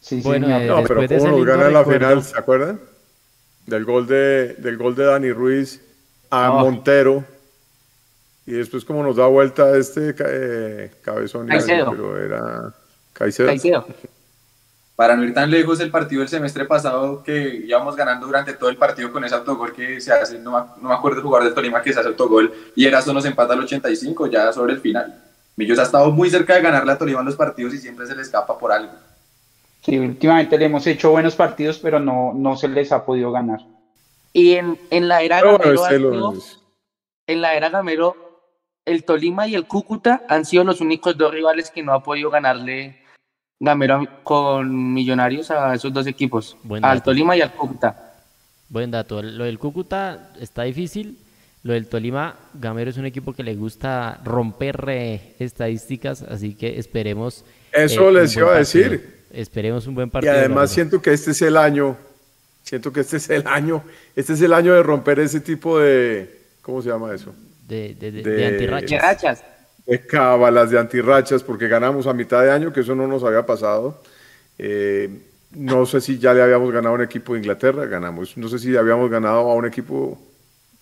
[0.00, 2.80] Sí, bueno, sí, no, pero cómo nos gana la final, ¿se acuerdan?
[3.66, 5.82] Del gol de, del gol de Dani Ruiz
[6.30, 7.24] a Montero.
[8.46, 11.48] Y después como nos da vuelta este eh, cabezón.
[11.48, 11.90] Caicedo.
[11.90, 12.74] Pero era
[13.12, 13.48] Caicedo.
[13.48, 13.86] Caicedo
[14.98, 18.68] para no ir tan lejos, el partido del semestre pasado que íbamos ganando durante todo
[18.68, 21.54] el partido con ese autogol que se hace, no, no me acuerdo el jugador del
[21.54, 25.22] Tolima que se hace autogol, y Eraso nos empata al 85 ya sobre el final.
[25.54, 28.16] Millos ha estado muy cerca de ganarle a Tolima en los partidos y siempre se
[28.16, 28.92] le escapa por algo.
[29.84, 33.60] Sí, últimamente le hemos hecho buenos partidos, pero no, no se les ha podido ganar.
[34.32, 36.34] Y en, en la era Gamero,
[37.28, 38.16] en la era Gamero,
[38.84, 42.30] el Tolima y el Cúcuta han sido los únicos dos rivales que no ha podido
[42.30, 43.06] ganarle
[43.60, 48.14] Gamero con Millonarios a esos dos equipos, al Tolima y al Cúcuta.
[48.68, 49.20] Buen dato.
[49.20, 51.18] Lo del Cúcuta está difícil.
[51.64, 56.78] Lo del Tolima, Gamero es un equipo que le gusta romper eh, estadísticas, así que
[56.78, 57.44] esperemos.
[57.72, 59.24] Eso eh, les iba a decir.
[59.32, 60.34] Esperemos un buen partido.
[60.34, 61.96] Y además siento que este es el año,
[62.62, 63.82] siento que este es el año,
[64.14, 67.34] este es el año de romper ese tipo de, ¿cómo se llama eso?
[67.66, 69.42] De, de, de, de antirrachas
[69.88, 73.46] de cábalas, de antirrachas, porque ganamos a mitad de año, que eso no nos había
[73.46, 74.02] pasado.
[74.58, 75.08] Eh,
[75.52, 78.36] no sé si ya le habíamos ganado a un equipo de Inglaterra, ganamos.
[78.36, 80.18] No sé si habíamos ganado a un equipo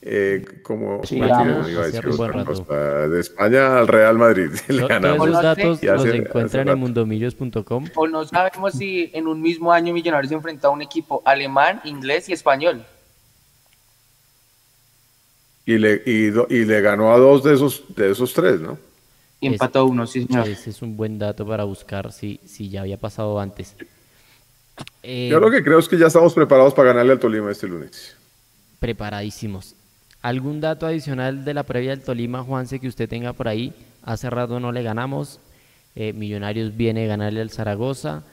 [0.02, 4.50] eh, como de España al Real Madrid.
[4.68, 5.28] Le ganamos.
[5.28, 7.84] los datos los encuentran en mundomillos.com.
[7.94, 11.80] O no sabemos si en un mismo año Millonarios se enfrentó a un equipo alemán,
[11.84, 12.84] inglés y español.
[15.64, 18.78] Y le, y, y le ganó a dos de esos, de esos tres, ¿no?
[19.46, 20.48] Y empató uno, sí, señor.
[20.48, 23.74] Ese es un buen dato para buscar si, si ya había pasado antes.
[25.02, 27.66] Eh, Yo lo que creo es que ya estamos preparados para ganarle al Tolima este
[27.66, 28.16] lunes.
[28.78, 29.74] Preparadísimos.
[30.22, 33.72] ¿Algún dato adicional de la previa del Tolima, Juanse, que usted tenga por ahí?
[34.02, 35.40] Hace rato no le ganamos.
[35.94, 38.24] Eh, Millonarios viene a ganarle al Zaragoza.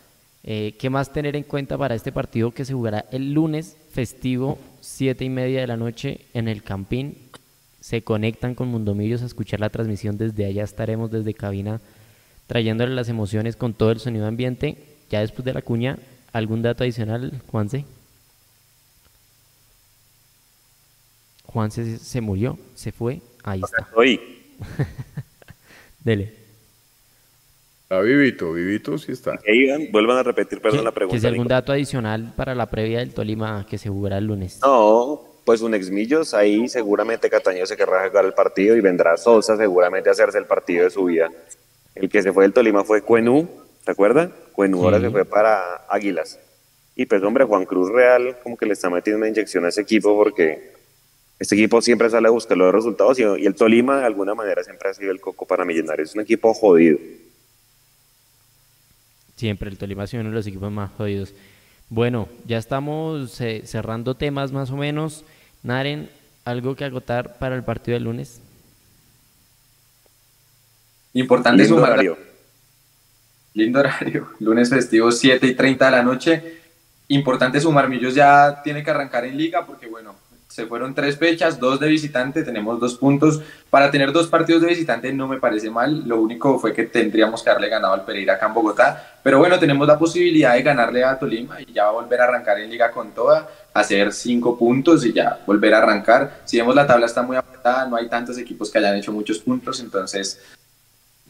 [0.43, 4.59] Eh, ¿Qué más tener en cuenta para este partido que se jugará el lunes festivo,
[4.81, 7.17] siete y media de la noche en el Campín?
[7.83, 10.63] Se conectan con Mundomillos a escuchar la transmisión desde allá.
[10.63, 11.81] Estaremos desde cabina
[12.47, 14.77] trayéndole las emociones con todo el sonido ambiente.
[15.09, 15.97] Ya después de la cuña,
[16.31, 17.83] ¿algún dato adicional, Juanse?
[21.43, 23.89] Juanse se murió, se fue, ahí está.
[26.05, 26.33] Dele.
[27.81, 29.37] Está vivito, vivito sí está.
[29.91, 31.19] vuelvan a repetir, perdón, la pregunta.
[31.19, 34.61] ¿Que algún dato adicional para la previa del Tolima que se jugará el lunes?
[34.61, 39.57] No, pues un exmillos, ahí seguramente Cataño se querrá jugar el partido y vendrá Sosa
[39.57, 41.29] seguramente a hacerse el partido de su vida.
[41.95, 43.49] El que se fue del Tolima fue Cuenú,
[43.83, 44.29] ¿te acuerdas?
[44.53, 46.39] Cuenú ahora se fue para Águilas.
[46.95, 49.81] Y pues hombre, Juan Cruz Real como que le está metiendo una inyección a ese
[49.81, 50.73] equipo porque
[51.39, 54.63] este equipo siempre sale a buscar los resultados y, y el Tolima de alguna manera
[54.63, 56.09] siempre ha sido el coco para Millonarios.
[56.09, 56.99] Es un equipo jodido.
[59.35, 61.33] Siempre el Tolima ha sido uno de los equipos más jodidos.
[61.89, 65.25] Bueno, ya estamos eh, cerrando temas más o menos.
[65.63, 66.09] Naren,
[66.43, 68.41] ¿algo que agotar para el partido del lunes?
[71.13, 72.17] Importante Lindo Horario.
[73.53, 74.29] Lindo horario.
[74.39, 76.61] Lunes festivo, 7 y 30 de la noche.
[77.09, 77.87] Importante sumar.
[77.87, 80.15] Millos ya tiene que arrancar en liga porque, bueno,
[80.53, 83.41] se fueron tres fechas, dos de visitante, tenemos dos puntos.
[83.71, 87.41] Para tener dos partidos de visitante no me parece mal, lo único fue que tendríamos
[87.41, 91.03] que haberle ganado al Pereira acá en Bogotá, pero bueno, tenemos la posibilidad de ganarle
[91.03, 95.11] a Tolima y ya volver a arrancar en liga con toda, hacer cinco puntos y
[95.11, 96.41] ya volver a arrancar.
[96.45, 99.39] Si vemos la tabla está muy apretada, no hay tantos equipos que hayan hecho muchos
[99.39, 100.39] puntos, entonces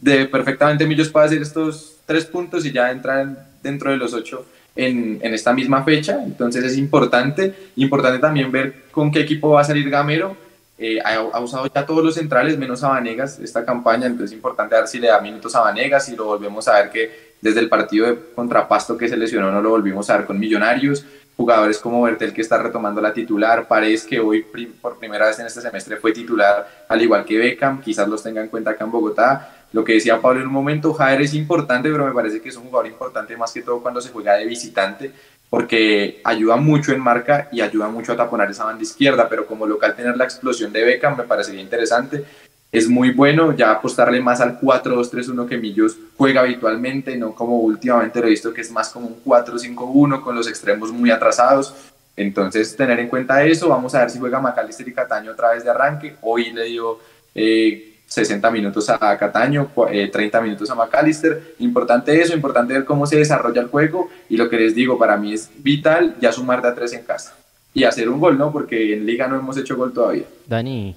[0.01, 4.45] de perfectamente Millos puede hacer estos tres puntos y ya entrar dentro de los ocho
[4.75, 9.65] en, esta misma fecha, entonces es importante, importante también ver con qué equipo va a
[9.65, 10.35] salir Gamero,
[10.77, 14.75] eh, ha, usado ya todos los centrales menos a Vanegas esta campaña, entonces es importante
[14.75, 17.69] ver si le da minutos a Vanegas y lo volvemos a ver que desde el
[17.69, 21.05] partido de contrapasto que se lesionó no lo volvimos a ver con Millonarios,
[21.37, 24.45] jugadores como Bertel que está retomando la titular, Paredes que hoy
[24.81, 28.41] por primera vez en este semestre fue titular al igual que Beckham, quizás los tenga
[28.41, 31.91] en cuenta acá en Bogotá, lo que decía Pablo en un momento, Jair es importante,
[31.91, 34.45] pero me parece que es un jugador importante más que todo cuando se juega de
[34.45, 35.11] visitante,
[35.49, 39.65] porque ayuda mucho en marca y ayuda mucho a taponar esa banda izquierda, pero como
[39.65, 42.23] local tener la explosión de Beckham me parecería interesante.
[42.71, 48.19] Es muy bueno ya apostarle más al 4-2-3-1 que Millos juega habitualmente, no como últimamente
[48.19, 51.73] lo he visto que es más como un 4-5-1 con los extremos muy atrasados.
[52.15, 55.63] Entonces, tener en cuenta eso, vamos a ver si juega Macalister y Cataño otra vez
[55.63, 56.15] de arranque.
[56.21, 56.99] Hoy le dio
[57.33, 61.55] eh, 60 minutos a Cataño, 30 eh, minutos a McAllister.
[61.57, 65.17] Importante eso, importante ver cómo se desarrolla el juego y lo que les digo, para
[65.17, 67.35] mí es vital ya sumar de a tres en casa
[67.73, 68.51] y hacer un gol, ¿no?
[68.51, 70.25] Porque en liga no hemos hecho gol todavía.
[70.45, 70.95] Dani,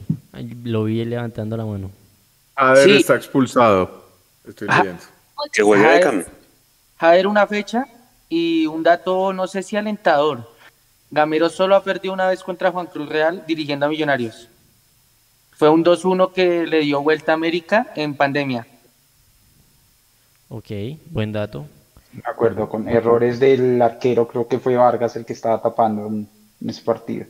[0.65, 1.91] lo vi levantando la mano.
[2.55, 4.05] A ver, está expulsado.
[4.47, 5.03] Estoy ah, viendo.
[5.53, 6.27] Que juegue
[6.99, 7.87] Javier, una fecha
[8.29, 10.51] y un dato, no sé si alentador.
[11.11, 14.51] Gamero solo ha perdido una vez contra Juan Cruz Real dirigiendo a Millonarios.
[15.57, 18.67] Fue un 2-1 que le dio vuelta a América en pandemia.
[20.51, 20.71] Ok,
[21.11, 21.65] buen dato.
[22.13, 26.29] De acuerdo, con errores del arquero, creo que fue Vargas el que estaba tapando en,
[26.67, 27.25] ese partido.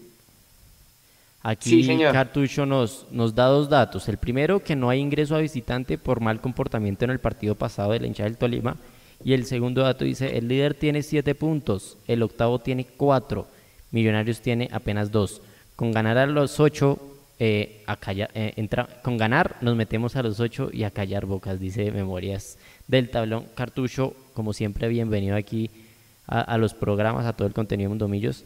[1.44, 4.08] Aquí Cartucho nos, nos da dos datos.
[4.08, 7.92] El primero, que no hay ingreso a visitante por mal comportamiento en el partido pasado
[7.92, 8.76] de la hinchada del Tolima.
[9.24, 13.46] Y el segundo dato dice, el líder tiene siete puntos, el octavo tiene cuatro,
[13.92, 15.40] Millonarios tiene apenas dos.
[15.76, 16.98] Con ganar a los ocho
[17.38, 21.26] eh, a callar, eh, entra, con ganar nos metemos a los ocho y a callar
[21.26, 22.56] bocas, dice Memorias
[22.88, 24.14] del Tablón Cartucho.
[24.32, 25.70] Como siempre, bienvenido aquí
[26.26, 28.44] a, los programas, a todo el contenido de Mundomillos.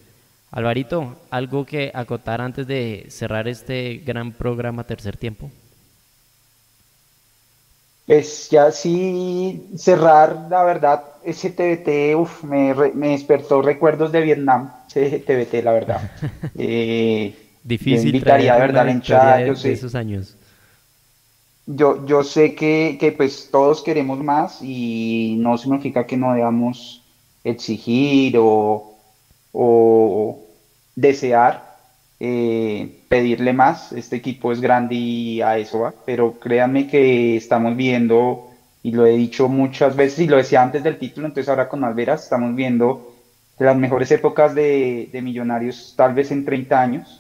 [0.51, 5.51] Alvarito, ¿algo que acotar antes de cerrar este gran programa tercer tiempo?
[8.07, 14.72] Pues ya sí, cerrar, la verdad, ese TBT uf, me, me despertó recuerdos de Vietnam,
[14.93, 16.11] ese TBT, la verdad.
[16.59, 18.15] eh, Difícil.
[18.15, 19.73] invitaría, verdad, la yo sé.
[19.73, 20.37] esos años.
[21.67, 27.03] Yo, yo sé que, que, pues todos queremos más y no significa que no debamos
[27.45, 28.97] exigir o,
[29.53, 30.41] o
[30.97, 31.77] desear
[32.19, 33.93] eh, pedirle más.
[33.93, 38.51] Este equipo es grande y a eso va, pero créanme que estamos viendo,
[38.83, 41.85] y lo he dicho muchas veces y lo decía antes del título, entonces ahora con
[41.85, 43.15] Alveras estamos viendo
[43.59, 47.20] las mejores épocas de, de Millonarios tal vez en 30 años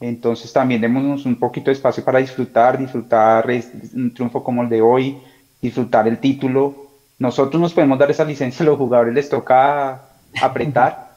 [0.00, 3.46] entonces también démonos un poquito de espacio para disfrutar, disfrutar
[3.94, 5.18] un triunfo como el de hoy,
[5.60, 6.88] disfrutar el título.
[7.18, 10.00] Nosotros nos podemos dar esa licencia, a los jugadores les toca
[10.40, 11.10] apretar,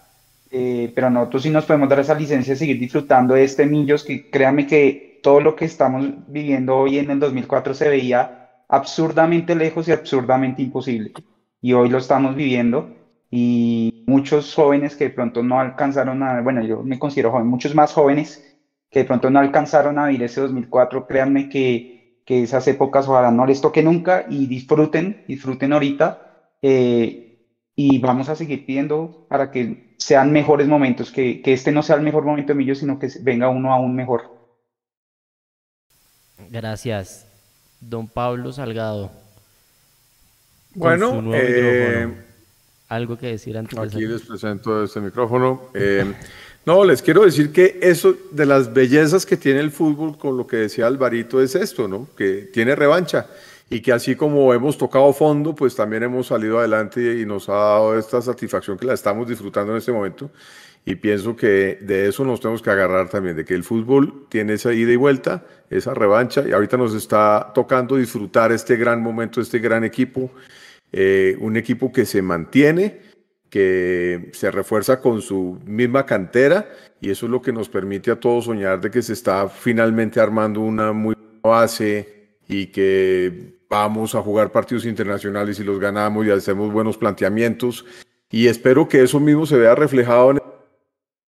[0.51, 4.03] eh, pero nosotros sí nos podemos dar esa licencia de seguir disfrutando de este Millos,
[4.03, 9.55] que créanme que todo lo que estamos viviendo hoy en el 2004 se veía absurdamente
[9.55, 11.13] lejos y absurdamente imposible.
[11.61, 12.89] Y hoy lo estamos viviendo.
[13.31, 17.73] y muchos jóvenes que de pronto no alcanzaron a, bueno, yo me considero joven, muchos
[17.73, 18.52] más jóvenes
[18.93, 23.31] que de pronto no alcanzaron a vivir ese 2004, créanme que, que esas épocas ojalá
[23.31, 29.49] no les toque nunca y disfruten, disfruten ahorita eh, y vamos a seguir pidiendo para
[29.49, 32.99] que sean mejores momentos, que, que este no sea el mejor momento de Millos, sino
[32.99, 34.31] que venga uno aún mejor.
[36.51, 37.27] Gracias,
[37.81, 39.09] don Pablo Salgado.
[40.75, 42.13] Bueno, eh,
[42.89, 43.77] algo que decir antes.
[43.77, 45.69] Aquí les presento este micrófono.
[45.73, 46.13] Eh,
[46.65, 50.47] no, les quiero decir que eso de las bellezas que tiene el fútbol, con lo
[50.47, 52.07] que decía Alvarito, es esto, ¿no?
[52.15, 53.27] Que tiene revancha
[53.69, 57.53] y que así como hemos tocado fondo, pues también hemos salido adelante y nos ha
[57.53, 60.29] dado esta satisfacción que la estamos disfrutando en este momento.
[60.85, 64.53] Y pienso que de eso nos tenemos que agarrar también, de que el fútbol tiene
[64.53, 69.39] esa ida y vuelta, esa revancha, y ahorita nos está tocando disfrutar este gran momento,
[69.39, 70.29] este gran equipo
[70.95, 72.99] eh, un equipo que se mantiene,
[73.53, 76.67] que se refuerza con su misma cantera
[76.99, 80.19] y eso es lo que nos permite a todos soñar de que se está finalmente
[80.19, 86.25] armando una muy buena base y que vamos a jugar partidos internacionales y los ganamos
[86.25, 87.85] y hacemos buenos planteamientos.
[88.31, 90.39] Y espero que eso mismo se vea reflejado en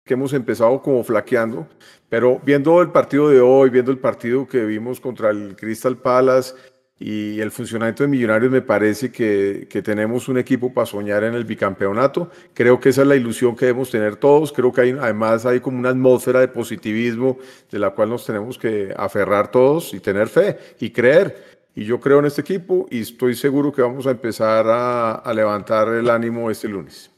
[0.05, 1.67] que hemos empezado como flaqueando,
[2.07, 6.53] pero viendo el partido de hoy, viendo el partido que vimos contra el Crystal Palace
[7.00, 11.34] y el funcionamiento de Millonarios me parece que, que, tenemos un equipo para soñar en
[11.34, 12.30] el bicampeonato.
[12.54, 14.54] Creo que esa es la ilusión que debemos tener todos.
[14.54, 17.39] Creo que además hay como una atmósfera de positivismo
[17.72, 21.58] de la cual nos tenemos que aferrar todos y tener fe y creer.
[21.76, 25.34] Y yo creo en este equipo y estoy seguro que vamos a empezar a, a
[25.34, 27.10] levantar el ánimo este lunes.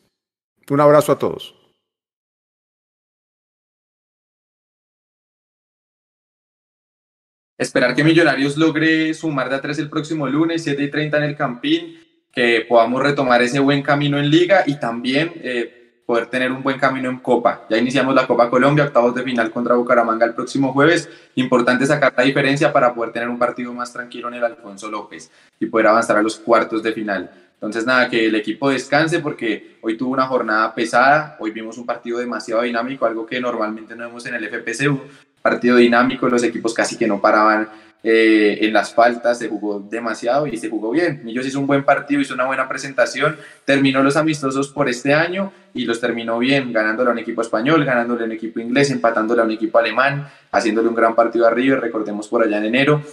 [0.69, 1.64] Un abrazo a todos.
[7.57, 11.23] Esperar que Millonarios logre sumar de a tres el próximo lunes, 7 y 30 en
[11.23, 11.97] el Campín,
[12.31, 16.77] que podamos retomar ese buen camino en Liga y también eh, poder tener un buen
[16.77, 17.65] camino en Copa.
[17.69, 21.09] Ya iniciamos la Copa Colombia, octavos de final contra Bucaramanga el próximo jueves.
[21.35, 25.31] Importante sacar la diferencia para poder tener un partido más tranquilo en el Alfonso López
[25.57, 27.31] y poder avanzar a los cuartos de final.
[27.53, 31.85] Entonces, nada, que el equipo descanse porque hoy tuvo una jornada pesada, hoy vimos un
[31.85, 34.99] partido demasiado dinámico, algo que normalmente no vemos en el FPCU,
[35.45, 37.69] partido dinámico, los equipos casi que no paraban
[38.01, 41.21] eh, en las faltas, se jugó demasiado y se jugó bien.
[41.23, 45.53] Millos hizo un buen partido, hizo una buena presentación, terminó los amistosos por este año
[45.75, 49.43] y los terminó bien, ganándole a un equipo español, ganándole a un equipo inglés, empatándole
[49.43, 53.03] a un equipo alemán, haciéndole un gran partido a River, recordemos por allá en enero.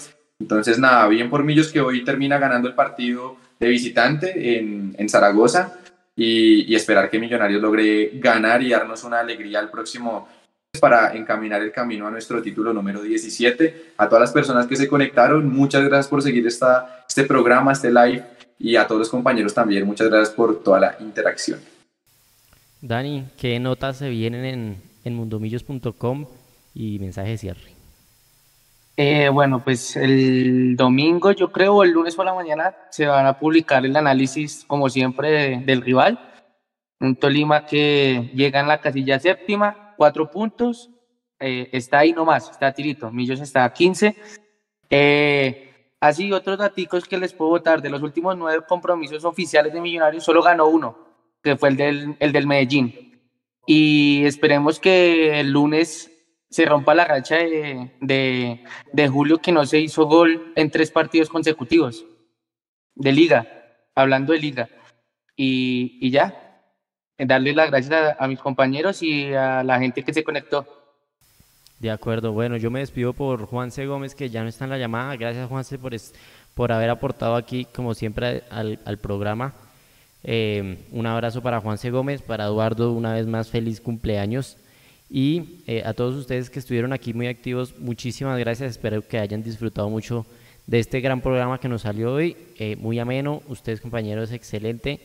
[0.41, 5.09] Entonces, nada, bien por Millos que hoy termina ganando el partido de visitante en, en
[5.11, 5.75] Zaragoza
[6.17, 10.29] y, y esperar que Millonarios logre ganar y darnos una alegría el próximo
[10.81, 13.93] para encaminar el camino a nuestro título número 17.
[13.99, 17.91] A todas las personas que se conectaron, muchas gracias por seguir esta, este programa, este
[17.91, 18.25] live,
[18.59, 21.61] y a todos los compañeros también, muchas gracias por toda la interacción.
[22.81, 26.27] Dani, ¿qué notas se vienen en, en mundomillos.com
[26.75, 27.73] y mensaje de cierre?
[28.97, 33.39] Eh, bueno, pues el domingo, yo creo, el lunes por la mañana, se van a
[33.39, 36.19] publicar el análisis, como siempre, del rival.
[37.01, 40.91] Un Tolima que llega en la casilla séptima, cuatro puntos,
[41.39, 44.17] eh, está ahí nomás, está tirito, Millos está a 15.
[44.91, 49.81] Eh, así, otros datos que les puedo votar, de los últimos nueve compromisos oficiales de
[49.81, 50.99] Millonarios, solo ganó uno,
[51.41, 53.23] que fue el del, el del Medellín.
[53.65, 56.11] Y esperemos que el lunes
[56.51, 60.91] se rompa la racha de, de, de, Julio que no se hizo gol en tres
[60.91, 62.05] partidos consecutivos
[62.97, 63.47] de liga,
[63.95, 64.69] hablando de liga.
[65.37, 66.52] Y, y ya,
[67.27, 70.67] darle las gracias a, mis compañeros y a la gente que se conectó.
[71.79, 74.79] De acuerdo, bueno, yo me despido por Juanse Gómez, que ya no está en la
[74.79, 75.17] llamada.
[75.17, 75.93] Gracias, Juanse, por,
[76.55, 79.53] por haber aportado aquí, como siempre, al, al programa.
[80.25, 84.57] Eh, un abrazo para Juanse Gómez, para Eduardo, una vez más, feliz cumpleaños.
[85.11, 88.71] Y eh, a todos ustedes que estuvieron aquí muy activos, muchísimas gracias.
[88.71, 90.25] Espero que hayan disfrutado mucho
[90.67, 92.37] de este gran programa que nos salió hoy.
[92.59, 95.01] Eh, muy ameno, ustedes, compañeros, excelente.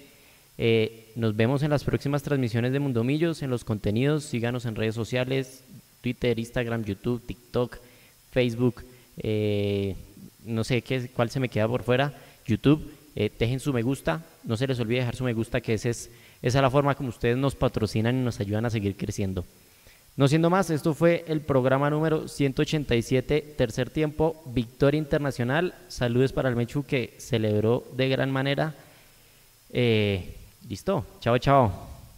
[0.58, 4.24] Eh, nos vemos en las próximas transmisiones de Mundomillos, en los contenidos.
[4.24, 5.64] Síganos en redes sociales,
[6.02, 7.78] Twitter, Instagram, YouTube, TikTok,
[8.32, 8.84] Facebook.
[9.18, 9.96] Eh,
[10.46, 12.14] no sé qué, cuál se me queda por fuera.
[12.46, 12.92] YouTube.
[13.16, 14.24] Eh, dejen su me gusta.
[14.44, 16.10] No se les olvide dejar su me gusta, que ese es,
[16.42, 19.44] esa es la forma como ustedes nos patrocinan y nos ayudan a seguir creciendo.
[20.16, 25.76] No siendo más, esto fue el programa número 187, tercer tiempo, Victoria Internacional.
[25.90, 28.76] Saludos para el Mechu que celebró de gran manera.
[30.68, 31.72] Listo, chao, chao.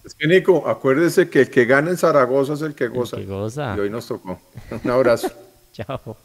[0.04, 3.18] Es que Nico, acuérdese que el que gana en Zaragoza es el que goza.
[3.18, 3.76] El que goza.
[3.78, 4.40] Y hoy nos tocó.
[4.84, 5.30] Un abrazo.
[5.72, 6.18] chao.